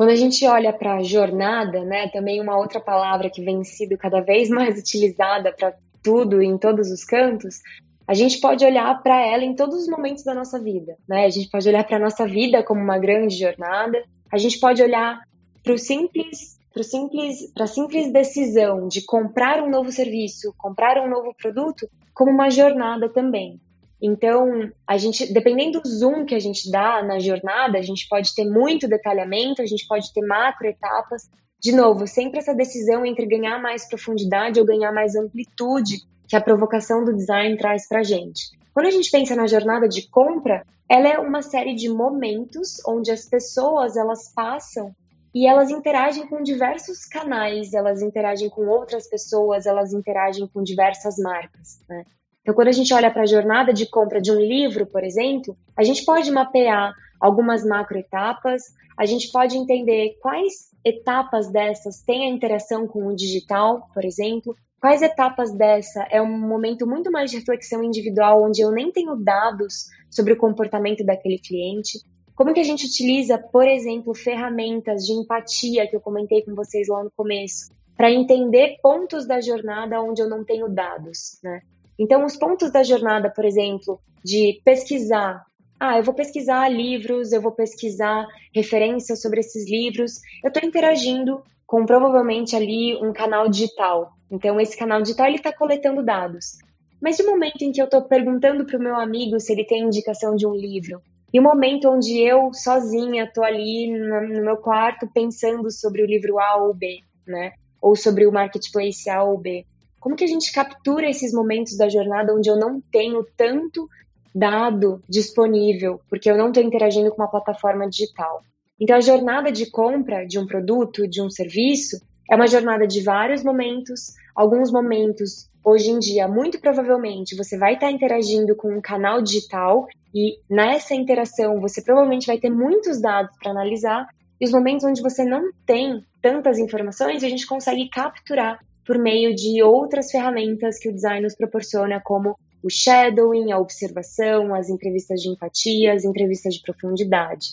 Quando 0.01 0.13
a 0.13 0.17
gente 0.17 0.47
olha 0.47 0.73
para 0.73 1.03
jornada, 1.03 1.85
né, 1.85 2.09
também 2.09 2.41
uma 2.41 2.57
outra 2.57 2.81
palavra 2.81 3.29
que 3.29 3.45
vem 3.45 3.63
sido 3.63 3.99
cada 3.99 4.23
vez 4.23 4.49
mais 4.49 4.79
utilizada 4.79 5.53
para 5.53 5.75
tudo 6.03 6.41
em 6.41 6.57
todos 6.57 6.91
os 6.91 7.05
cantos, 7.05 7.61
a 8.09 8.15
gente 8.15 8.41
pode 8.41 8.65
olhar 8.65 9.03
para 9.03 9.21
ela 9.21 9.45
em 9.45 9.55
todos 9.55 9.83
os 9.83 9.89
momentos 9.89 10.25
da 10.25 10.33
nossa 10.35 10.59
vida, 10.59 10.97
né? 11.07 11.27
A 11.27 11.29
gente 11.29 11.51
pode 11.51 11.69
olhar 11.69 11.85
para 11.85 11.99
a 11.99 12.01
nossa 12.01 12.27
vida 12.27 12.63
como 12.63 12.81
uma 12.81 12.99
grande 12.99 13.37
jornada, 13.37 14.03
a 14.33 14.39
gente 14.39 14.59
pode 14.59 14.83
olhar 14.83 15.21
para 15.63 15.75
o 15.75 15.79
simples 15.79 16.59
para 16.73 16.83
simples, 16.83 17.53
a 17.61 17.67
simples 17.67 18.11
decisão 18.11 18.89
de 18.89 19.05
comprar 19.05 19.63
um 19.63 19.69
novo 19.69 19.93
serviço, 19.93 20.55
comprar 20.57 20.97
um 20.97 21.11
novo 21.11 21.35
produto, 21.35 21.87
como 22.15 22.31
uma 22.31 22.49
jornada 22.49 23.07
também. 23.11 23.61
Então, 24.03 24.71
a 24.87 24.97
gente, 24.97 25.33
dependendo 25.33 25.81
do 25.81 25.89
zoom 25.89 26.25
que 26.25 26.35
a 26.35 26.39
gente 26.39 26.71
dá 26.71 27.03
na 27.03 27.19
jornada, 27.19 27.79
a 27.79 27.83
gente 27.83 28.09
pode 28.09 28.35
ter 28.35 28.45
muito 28.45 28.89
detalhamento, 28.89 29.61
a 29.61 29.67
gente 29.67 29.87
pode 29.87 30.13
ter 30.13 30.23
macro 30.23 30.67
etapas. 30.67 31.29
De 31.61 31.73
novo, 31.73 32.07
sempre 32.07 32.39
essa 32.39 32.55
decisão 32.55 33.05
entre 33.05 33.27
ganhar 33.27 33.61
mais 33.61 33.87
profundidade 33.87 34.59
ou 34.59 34.65
ganhar 34.65 34.93
mais 34.93 35.15
amplitude 35.15 35.99
que 36.27 36.37
a 36.37 36.41
provocação 36.41 37.05
do 37.05 37.15
design 37.15 37.57
traz 37.59 37.87
para 37.87 38.01
a 38.01 38.05
gente. 38.05 38.59
Quando 38.73 38.87
a 38.87 38.91
gente 38.91 39.11
pensa 39.11 39.37
na 39.37 39.47
jornada 39.47 39.89
de 39.89 40.09
compra, 40.09 40.65
ela 40.89 41.09
é 41.09 41.19
uma 41.19 41.43
série 41.43 41.75
de 41.75 41.89
momentos 41.89 42.81
onde 42.87 43.11
as 43.11 43.27
pessoas 43.27 43.97
elas 43.97 44.33
passam 44.33 44.95
e 45.35 45.47
elas 45.47 45.71
interagem 45.71 46.27
com 46.27 46.43
diversos 46.43 47.05
canais, 47.05 47.73
elas 47.75 48.03
interagem 48.03 48.49
com 48.49 48.67
outras 48.67 49.09
pessoas, 49.09 49.67
elas 49.67 49.93
interagem 49.93 50.49
com 50.49 50.63
diversas 50.63 51.17
marcas. 51.19 51.81
Né? 51.89 52.05
Então, 52.43 52.55
quando 52.55 52.69
a 52.69 52.73
gente 52.73 52.93
olha 52.95 53.11
para 53.11 53.23
a 53.23 53.27
jornada 53.27 53.73
de 53.73 53.87
compra 53.87 54.21
de 54.21 54.33
um 54.33 54.39
livro, 54.41 54.87
por 54.87 55.05
exemplo, 55.05 55.57
a 55.77 55.83
gente 55.83 56.05
pode 56.05 56.31
mapear 56.31 56.93
algumas 57.21 57.65
macroetapas, 57.65 58.63
a 58.97 59.05
gente 59.05 59.31
pode 59.31 59.57
entender 59.57 60.17
quais 60.21 60.71
etapas 60.85 61.51
dessas 61.53 62.03
têm 62.03 62.25
a 62.25 62.35
interação 62.35 62.87
com 62.87 63.07
o 63.07 63.15
digital, 63.15 63.89
por 63.93 64.05
exemplo, 64.05 64.57
quais 64.81 65.03
etapas 65.03 65.53
dessa 65.53 66.07
é 66.11 66.23
um 66.23 66.39
momento 66.39 66.87
muito 66.87 67.11
mais 67.11 67.31
de 67.31 67.37
reflexão 67.37 67.85
individual, 67.85 68.43
onde 68.43 68.63
eu 68.63 68.71
nem 68.71 68.91
tenho 68.91 69.15
dados 69.17 69.87
sobre 70.11 70.33
o 70.33 70.39
comportamento 70.39 71.05
daquele 71.05 71.39
cliente, 71.39 71.99
como 72.35 72.55
que 72.55 72.61
a 72.61 72.65
gente 72.65 72.87
utiliza, 72.87 73.37
por 73.37 73.69
exemplo, 73.69 74.15
ferramentas 74.15 75.05
de 75.05 75.13
empatia 75.13 75.87
que 75.87 75.95
eu 75.95 76.01
comentei 76.01 76.43
com 76.43 76.55
vocês 76.55 76.89
lá 76.89 77.05
no 77.05 77.11
começo, 77.11 77.71
para 77.95 78.11
entender 78.11 78.79
pontos 78.83 79.27
da 79.27 79.43
jornada 79.43 80.01
onde 80.01 80.23
eu 80.23 80.29
não 80.29 80.43
tenho 80.43 80.67
dados, 80.67 81.39
né? 81.45 81.61
Então, 82.01 82.25
os 82.25 82.35
pontos 82.35 82.73
da 82.73 82.83
jornada, 82.83 83.29
por 83.29 83.45
exemplo, 83.45 84.01
de 84.25 84.59
pesquisar. 84.65 85.45
Ah, 85.79 85.99
eu 85.99 86.03
vou 86.03 86.15
pesquisar 86.15 86.67
livros, 86.67 87.31
eu 87.31 87.43
vou 87.43 87.53
pesquisar 87.53 88.27
referências 88.55 89.21
sobre 89.21 89.41
esses 89.41 89.71
livros. 89.71 90.15
Eu 90.43 90.49
estou 90.49 90.67
interagindo 90.67 91.43
com 91.67 91.85
provavelmente 91.85 92.57
ali 92.57 92.97
um 92.97 93.13
canal 93.13 93.51
digital. 93.51 94.13
Então, 94.31 94.59
esse 94.59 94.79
canal 94.79 95.03
digital 95.03 95.27
ele 95.27 95.37
está 95.37 95.53
coletando 95.53 96.03
dados. 96.03 96.57
Mas 97.03 97.19
no 97.19 97.27
momento 97.27 97.61
em 97.61 97.71
que 97.71 97.83
eu 97.83 97.85
estou 97.85 98.03
perguntando 98.03 98.65
para 98.65 98.79
o 98.79 98.83
meu 98.83 98.97
amigo 98.97 99.39
se 99.39 99.53
ele 99.53 99.65
tem 99.65 99.85
indicação 99.85 100.35
de 100.35 100.47
um 100.47 100.55
livro, 100.55 101.03
e 101.33 101.39
o 101.39 101.43
momento 101.43 101.89
onde 101.89 102.19
eu, 102.19 102.51
sozinha, 102.55 103.25
estou 103.25 103.45
ali 103.45 103.89
no 103.89 104.43
meu 104.43 104.57
quarto 104.57 105.07
pensando 105.13 105.71
sobre 105.71 106.03
o 106.03 106.07
livro 106.07 106.41
A 106.41 106.57
ou 106.57 106.75
B, 106.75 107.01
né? 107.27 107.53
Ou 107.81 107.95
sobre 107.95 108.27
o 108.27 108.33
marketplace 108.33 109.09
A 109.09 109.23
ou 109.23 109.39
B. 109.39 109.67
Como 110.01 110.17
que 110.17 110.25
a 110.25 110.27
gente 110.27 110.51
captura 110.51 111.09
esses 111.09 111.33
momentos 111.33 111.77
da 111.77 111.89
jornada 111.89 112.35
onde 112.35 112.49
eu 112.49 112.57
não 112.57 112.81
tenho 112.91 113.23
tanto 113.37 113.87
dado 114.35 115.03
disponível, 115.09 116.01
porque 116.09 116.31
eu 116.31 116.39
não 116.39 116.49
estou 116.49 116.63
interagindo 116.63 117.11
com 117.11 117.23
uma 117.23 117.31
plataforma 117.31 117.87
digital? 117.89 118.43
Então, 118.81 118.97
a 118.97 119.01
jornada 119.01 119.53
de 119.53 119.71
compra 119.71 120.27
de 120.27 120.39
um 120.39 120.47
produto, 120.47 121.07
de 121.07 121.21
um 121.21 121.29
serviço, 121.29 122.01
é 122.31 122.35
uma 122.35 122.47
jornada 122.47 122.87
de 122.87 123.03
vários 123.03 123.45
momentos. 123.45 124.15
Alguns 124.35 124.73
momentos, 124.73 125.51
hoje 125.63 125.91
em 125.91 125.99
dia, 125.99 126.27
muito 126.27 126.59
provavelmente, 126.59 127.37
você 127.37 127.59
vai 127.59 127.75
estar 127.75 127.91
interagindo 127.91 128.57
com 128.57 128.75
um 128.75 128.81
canal 128.81 129.21
digital 129.21 129.87
e 130.15 130.39
nessa 130.49 130.95
interação 130.95 131.61
você 131.61 131.83
provavelmente 131.83 132.27
vai 132.27 132.39
ter 132.39 132.49
muitos 132.49 133.03
dados 133.03 133.37
para 133.39 133.51
analisar. 133.51 134.07
E 134.41 134.47
os 134.47 134.53
momentos 134.53 134.87
onde 134.87 135.03
você 135.03 135.25
não 135.25 135.51
tem 135.67 136.03
tantas 136.23 136.59
informações, 136.59 137.23
a 137.23 137.29
gente 137.29 137.47
consegue 137.47 137.91
capturar 137.91 138.59
por 138.91 138.99
meio 138.99 139.33
de 139.33 139.63
outras 139.63 140.11
ferramentas 140.11 140.77
que 140.77 140.89
o 140.89 140.93
design 140.93 141.23
nos 141.23 141.37
proporciona, 141.37 142.03
como 142.05 142.37
o 142.61 142.69
shadowing, 142.69 143.53
a 143.53 143.59
observação, 143.61 144.53
as 144.53 144.69
entrevistas 144.69 145.21
de 145.21 145.29
empatia, 145.29 145.93
as 145.93 146.05
entrevistas 146.05 146.55
de 146.55 146.63
profundidade. 146.63 147.51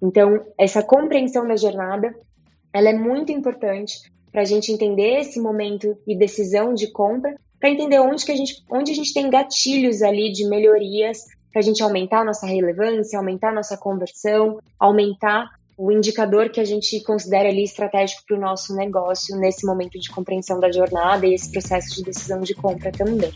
Então, 0.00 0.46
essa 0.56 0.84
compreensão 0.84 1.44
da 1.44 1.56
jornada, 1.56 2.14
ela 2.72 2.88
é 2.88 2.92
muito 2.92 3.32
importante 3.32 3.98
para 4.30 4.42
a 4.42 4.44
gente 4.44 4.70
entender 4.70 5.18
esse 5.18 5.40
momento 5.40 5.98
e 6.06 6.16
decisão 6.16 6.72
de 6.72 6.92
compra, 6.92 7.34
para 7.58 7.68
entender 7.68 7.98
onde, 7.98 8.24
que 8.24 8.30
a 8.30 8.36
gente, 8.36 8.64
onde 8.70 8.92
a 8.92 8.94
gente 8.94 9.12
tem 9.12 9.28
gatilhos 9.28 10.02
ali 10.02 10.30
de 10.30 10.48
melhorias 10.48 11.24
para 11.50 11.58
a 11.58 11.64
gente 11.64 11.82
aumentar 11.82 12.20
a 12.20 12.24
nossa 12.24 12.46
relevância, 12.46 13.18
aumentar 13.18 13.48
a 13.48 13.54
nossa 13.54 13.76
conversão, 13.76 14.60
aumentar 14.78 15.50
o 15.76 15.92
indicador 15.92 16.48
que 16.48 16.58
a 16.58 16.64
gente 16.64 17.02
considera 17.02 17.48
ali 17.48 17.62
estratégico 17.62 18.22
para 18.26 18.36
o 18.36 18.40
nosso 18.40 18.74
negócio 18.74 19.36
nesse 19.36 19.66
momento 19.66 19.98
de 19.98 20.10
compreensão 20.10 20.58
da 20.58 20.72
jornada 20.72 21.26
e 21.26 21.34
esse 21.34 21.50
processo 21.50 21.94
de 21.96 22.04
decisão 22.04 22.40
de 22.40 22.54
compra 22.54 22.90
também. 22.90 23.32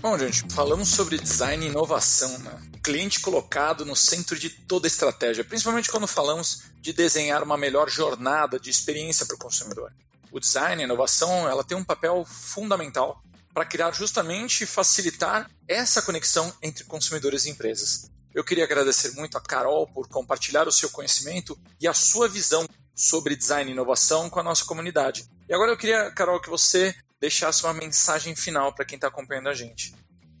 Bom, 0.00 0.16
gente, 0.18 0.44
falamos 0.52 0.88
sobre 0.88 1.18
design 1.18 1.64
e 1.64 1.68
inovação, 1.68 2.38
né? 2.38 2.60
cliente 2.82 3.20
colocado 3.20 3.84
no 3.84 3.94
centro 3.94 4.38
de 4.38 4.50
toda 4.50 4.88
estratégia, 4.88 5.44
principalmente 5.44 5.90
quando 5.90 6.06
falamos 6.08 6.64
de 6.80 6.92
desenhar 6.92 7.42
uma 7.42 7.56
melhor 7.56 7.88
jornada 7.88 8.58
de 8.58 8.70
experiência 8.70 9.24
para 9.24 9.36
o 9.36 9.38
consumidor. 9.38 9.92
O 10.32 10.40
design 10.40 10.80
e 10.80 10.82
a 10.82 10.86
inovação 10.86 11.48
ela 11.48 11.62
tem 11.62 11.76
um 11.76 11.84
papel 11.84 12.24
fundamental 12.24 13.22
para 13.54 13.64
criar 13.64 13.92
justamente 13.92 14.64
e 14.64 14.66
facilitar 14.66 15.48
essa 15.68 16.02
conexão 16.02 16.52
entre 16.62 16.84
consumidores 16.84 17.44
e 17.44 17.50
empresas. 17.50 18.10
Eu 18.34 18.44
queria 18.44 18.64
agradecer 18.64 19.14
muito 19.14 19.36
a 19.36 19.40
Carol 19.40 19.86
por 19.86 20.08
compartilhar 20.08 20.66
o 20.66 20.72
seu 20.72 20.90
conhecimento 20.90 21.58
e 21.80 21.86
a 21.86 21.92
sua 21.92 22.28
visão 22.28 22.66
sobre 22.94 23.36
design 23.36 23.70
e 23.70 23.74
inovação 23.74 24.30
com 24.30 24.40
a 24.40 24.42
nossa 24.42 24.64
comunidade. 24.64 25.24
E 25.48 25.54
agora 25.54 25.72
eu 25.72 25.76
queria, 25.76 26.10
Carol, 26.10 26.40
que 26.40 26.48
você 26.48 26.94
deixasse 27.20 27.64
uma 27.64 27.74
mensagem 27.74 28.34
final 28.34 28.74
para 28.74 28.84
quem 28.84 28.96
está 28.96 29.08
acompanhando 29.08 29.48
a 29.48 29.54
gente. 29.54 29.92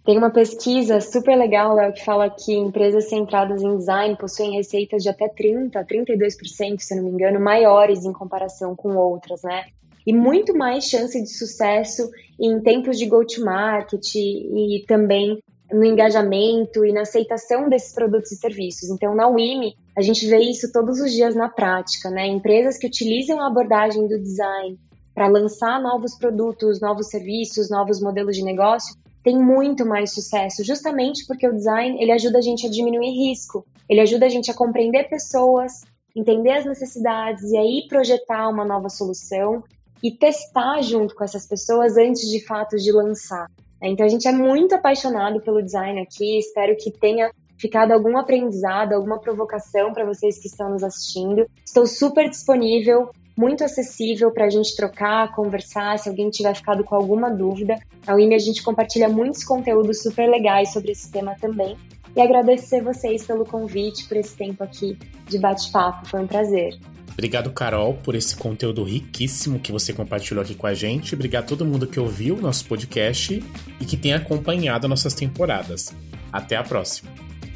Tem 0.04 0.18
uma 0.18 0.30
pesquisa 0.30 1.00
super 1.00 1.36
legal, 1.36 1.76
Léo, 1.76 1.92
que 1.92 2.04
fala 2.04 2.28
que 2.28 2.52
empresas 2.52 3.08
centradas 3.08 3.62
em 3.62 3.76
design 3.76 4.16
possuem 4.16 4.56
receitas 4.56 5.02
de 5.02 5.08
até 5.08 5.28
30%, 5.28 5.70
32%, 5.86 6.80
se 6.80 6.94
não 6.96 7.04
me 7.04 7.10
engano, 7.10 7.38
maiores 7.38 8.04
em 8.04 8.12
comparação 8.12 8.74
com 8.74 8.96
outras, 8.96 9.42
né? 9.42 9.66
e 10.06 10.12
muito 10.12 10.56
mais 10.56 10.84
chance 10.84 11.20
de 11.20 11.28
sucesso 11.28 12.10
em 12.38 12.60
tempos 12.60 12.98
de 12.98 13.06
go-to-market 13.06 14.14
e 14.14 14.84
também 14.86 15.42
no 15.72 15.84
engajamento 15.84 16.84
e 16.84 16.92
na 16.92 17.02
aceitação 17.02 17.68
desses 17.68 17.94
produtos 17.94 18.32
e 18.32 18.36
serviços. 18.36 18.90
Então, 18.90 19.14
na 19.14 19.28
WIMI, 19.28 19.74
a 19.96 20.02
gente 20.02 20.26
vê 20.26 20.38
isso 20.38 20.70
todos 20.72 21.00
os 21.00 21.12
dias 21.12 21.34
na 21.34 21.48
prática, 21.48 22.10
né? 22.10 22.26
Empresas 22.26 22.78
que 22.78 22.86
utilizam 22.86 23.40
a 23.40 23.46
abordagem 23.46 24.06
do 24.06 24.20
design 24.20 24.78
para 25.14 25.28
lançar 25.28 25.80
novos 25.80 26.16
produtos, 26.16 26.80
novos 26.80 27.08
serviços, 27.08 27.70
novos 27.70 28.00
modelos 28.00 28.36
de 28.36 28.42
negócio, 28.42 28.94
tem 29.22 29.38
muito 29.38 29.86
mais 29.86 30.12
sucesso, 30.12 30.64
justamente 30.64 31.24
porque 31.26 31.46
o 31.46 31.54
design 31.54 31.96
ele 32.02 32.10
ajuda 32.10 32.38
a 32.38 32.42
gente 32.42 32.66
a 32.66 32.70
diminuir 32.70 33.10
risco, 33.10 33.64
ele 33.88 34.00
ajuda 34.00 34.26
a 34.26 34.28
gente 34.28 34.50
a 34.50 34.54
compreender 34.54 35.08
pessoas, 35.08 35.82
entender 36.14 36.50
as 36.50 36.64
necessidades 36.64 37.44
e 37.50 37.56
aí 37.56 37.86
projetar 37.88 38.48
uma 38.48 38.64
nova 38.64 38.88
solução 38.88 39.62
e 40.02 40.10
testar 40.10 40.82
junto 40.82 41.14
com 41.14 41.22
essas 41.22 41.46
pessoas 41.46 41.96
antes 41.96 42.28
de 42.28 42.44
fato 42.44 42.76
de 42.76 42.90
lançar. 42.90 43.46
Então 43.90 44.06
a 44.06 44.08
gente 44.08 44.28
é 44.28 44.32
muito 44.32 44.74
apaixonado 44.74 45.40
pelo 45.40 45.62
design 45.62 46.00
aqui, 46.00 46.38
espero 46.38 46.76
que 46.76 46.90
tenha 46.90 47.30
ficado 47.58 47.92
algum 47.92 48.16
aprendizado, 48.16 48.92
alguma 48.92 49.20
provocação 49.20 49.92
para 49.92 50.04
vocês 50.04 50.38
que 50.38 50.48
estão 50.48 50.70
nos 50.70 50.82
assistindo. 50.82 51.46
Estou 51.64 51.86
super 51.86 52.28
disponível 52.28 53.10
muito 53.36 53.64
acessível 53.64 54.30
para 54.30 54.46
a 54.46 54.50
gente 54.50 54.76
trocar, 54.76 55.34
conversar, 55.34 55.98
se 55.98 56.08
alguém 56.08 56.30
tiver 56.30 56.54
ficado 56.54 56.84
com 56.84 56.94
alguma 56.94 57.30
dúvida. 57.30 57.78
Na 58.06 58.14
UIME 58.14 58.34
a 58.34 58.38
gente 58.38 58.62
compartilha 58.62 59.08
muitos 59.08 59.44
conteúdos 59.44 60.02
super 60.02 60.28
legais 60.28 60.72
sobre 60.72 60.92
esse 60.92 61.10
tema 61.10 61.34
também. 61.40 61.76
E 62.14 62.20
agradecer 62.20 62.82
vocês 62.82 63.26
pelo 63.26 63.44
convite, 63.44 64.06
por 64.06 64.18
esse 64.18 64.36
tempo 64.36 64.62
aqui 64.62 64.98
de 65.26 65.38
bate-papo, 65.38 66.06
foi 66.08 66.20
um 66.20 66.26
prazer. 66.26 66.78
Obrigado, 67.12 67.50
Carol, 67.50 67.94
por 67.94 68.14
esse 68.14 68.34
conteúdo 68.34 68.82
riquíssimo 68.82 69.60
que 69.60 69.70
você 69.70 69.92
compartilhou 69.92 70.42
aqui 70.42 70.54
com 70.54 70.66
a 70.66 70.74
gente. 70.74 71.14
Obrigado 71.14 71.44
a 71.44 71.46
todo 71.46 71.64
mundo 71.64 71.86
que 71.86 72.00
ouviu 72.00 72.36
o 72.36 72.40
nosso 72.40 72.64
podcast 72.66 73.42
e 73.80 73.84
que 73.84 73.96
tem 73.96 74.14
acompanhado 74.14 74.88
nossas 74.88 75.14
temporadas. 75.14 75.92
Até 76.32 76.56
a 76.56 76.62
próxima. 76.62 77.10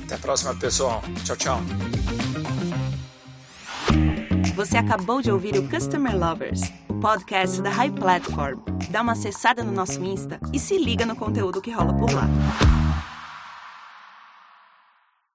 Até 0.05 0.15
a 0.15 0.19
próxima, 0.19 0.55
pessoal. 0.55 1.03
Tchau, 1.25 1.37
tchau. 1.37 1.61
Você 4.55 4.77
acabou 4.77 5.21
de 5.21 5.31
ouvir 5.31 5.57
o 5.59 5.69
Customer 5.69 6.17
Lovers, 6.17 6.61
o 6.89 6.95
podcast 6.95 7.61
da 7.61 7.71
High 7.71 7.91
Platform. 7.91 8.61
Dá 8.91 9.03
uma 9.03 9.13
acessada 9.13 9.63
no 9.63 9.73
nosso 9.73 10.03
Insta 10.03 10.39
e 10.53 10.59
se 10.59 10.79
liga 10.79 11.05
no 11.05 11.17
conteúdo 11.17 11.61
que 11.61 11.71
rola 11.71 11.93
por 11.93 12.13
lá. 12.13 12.27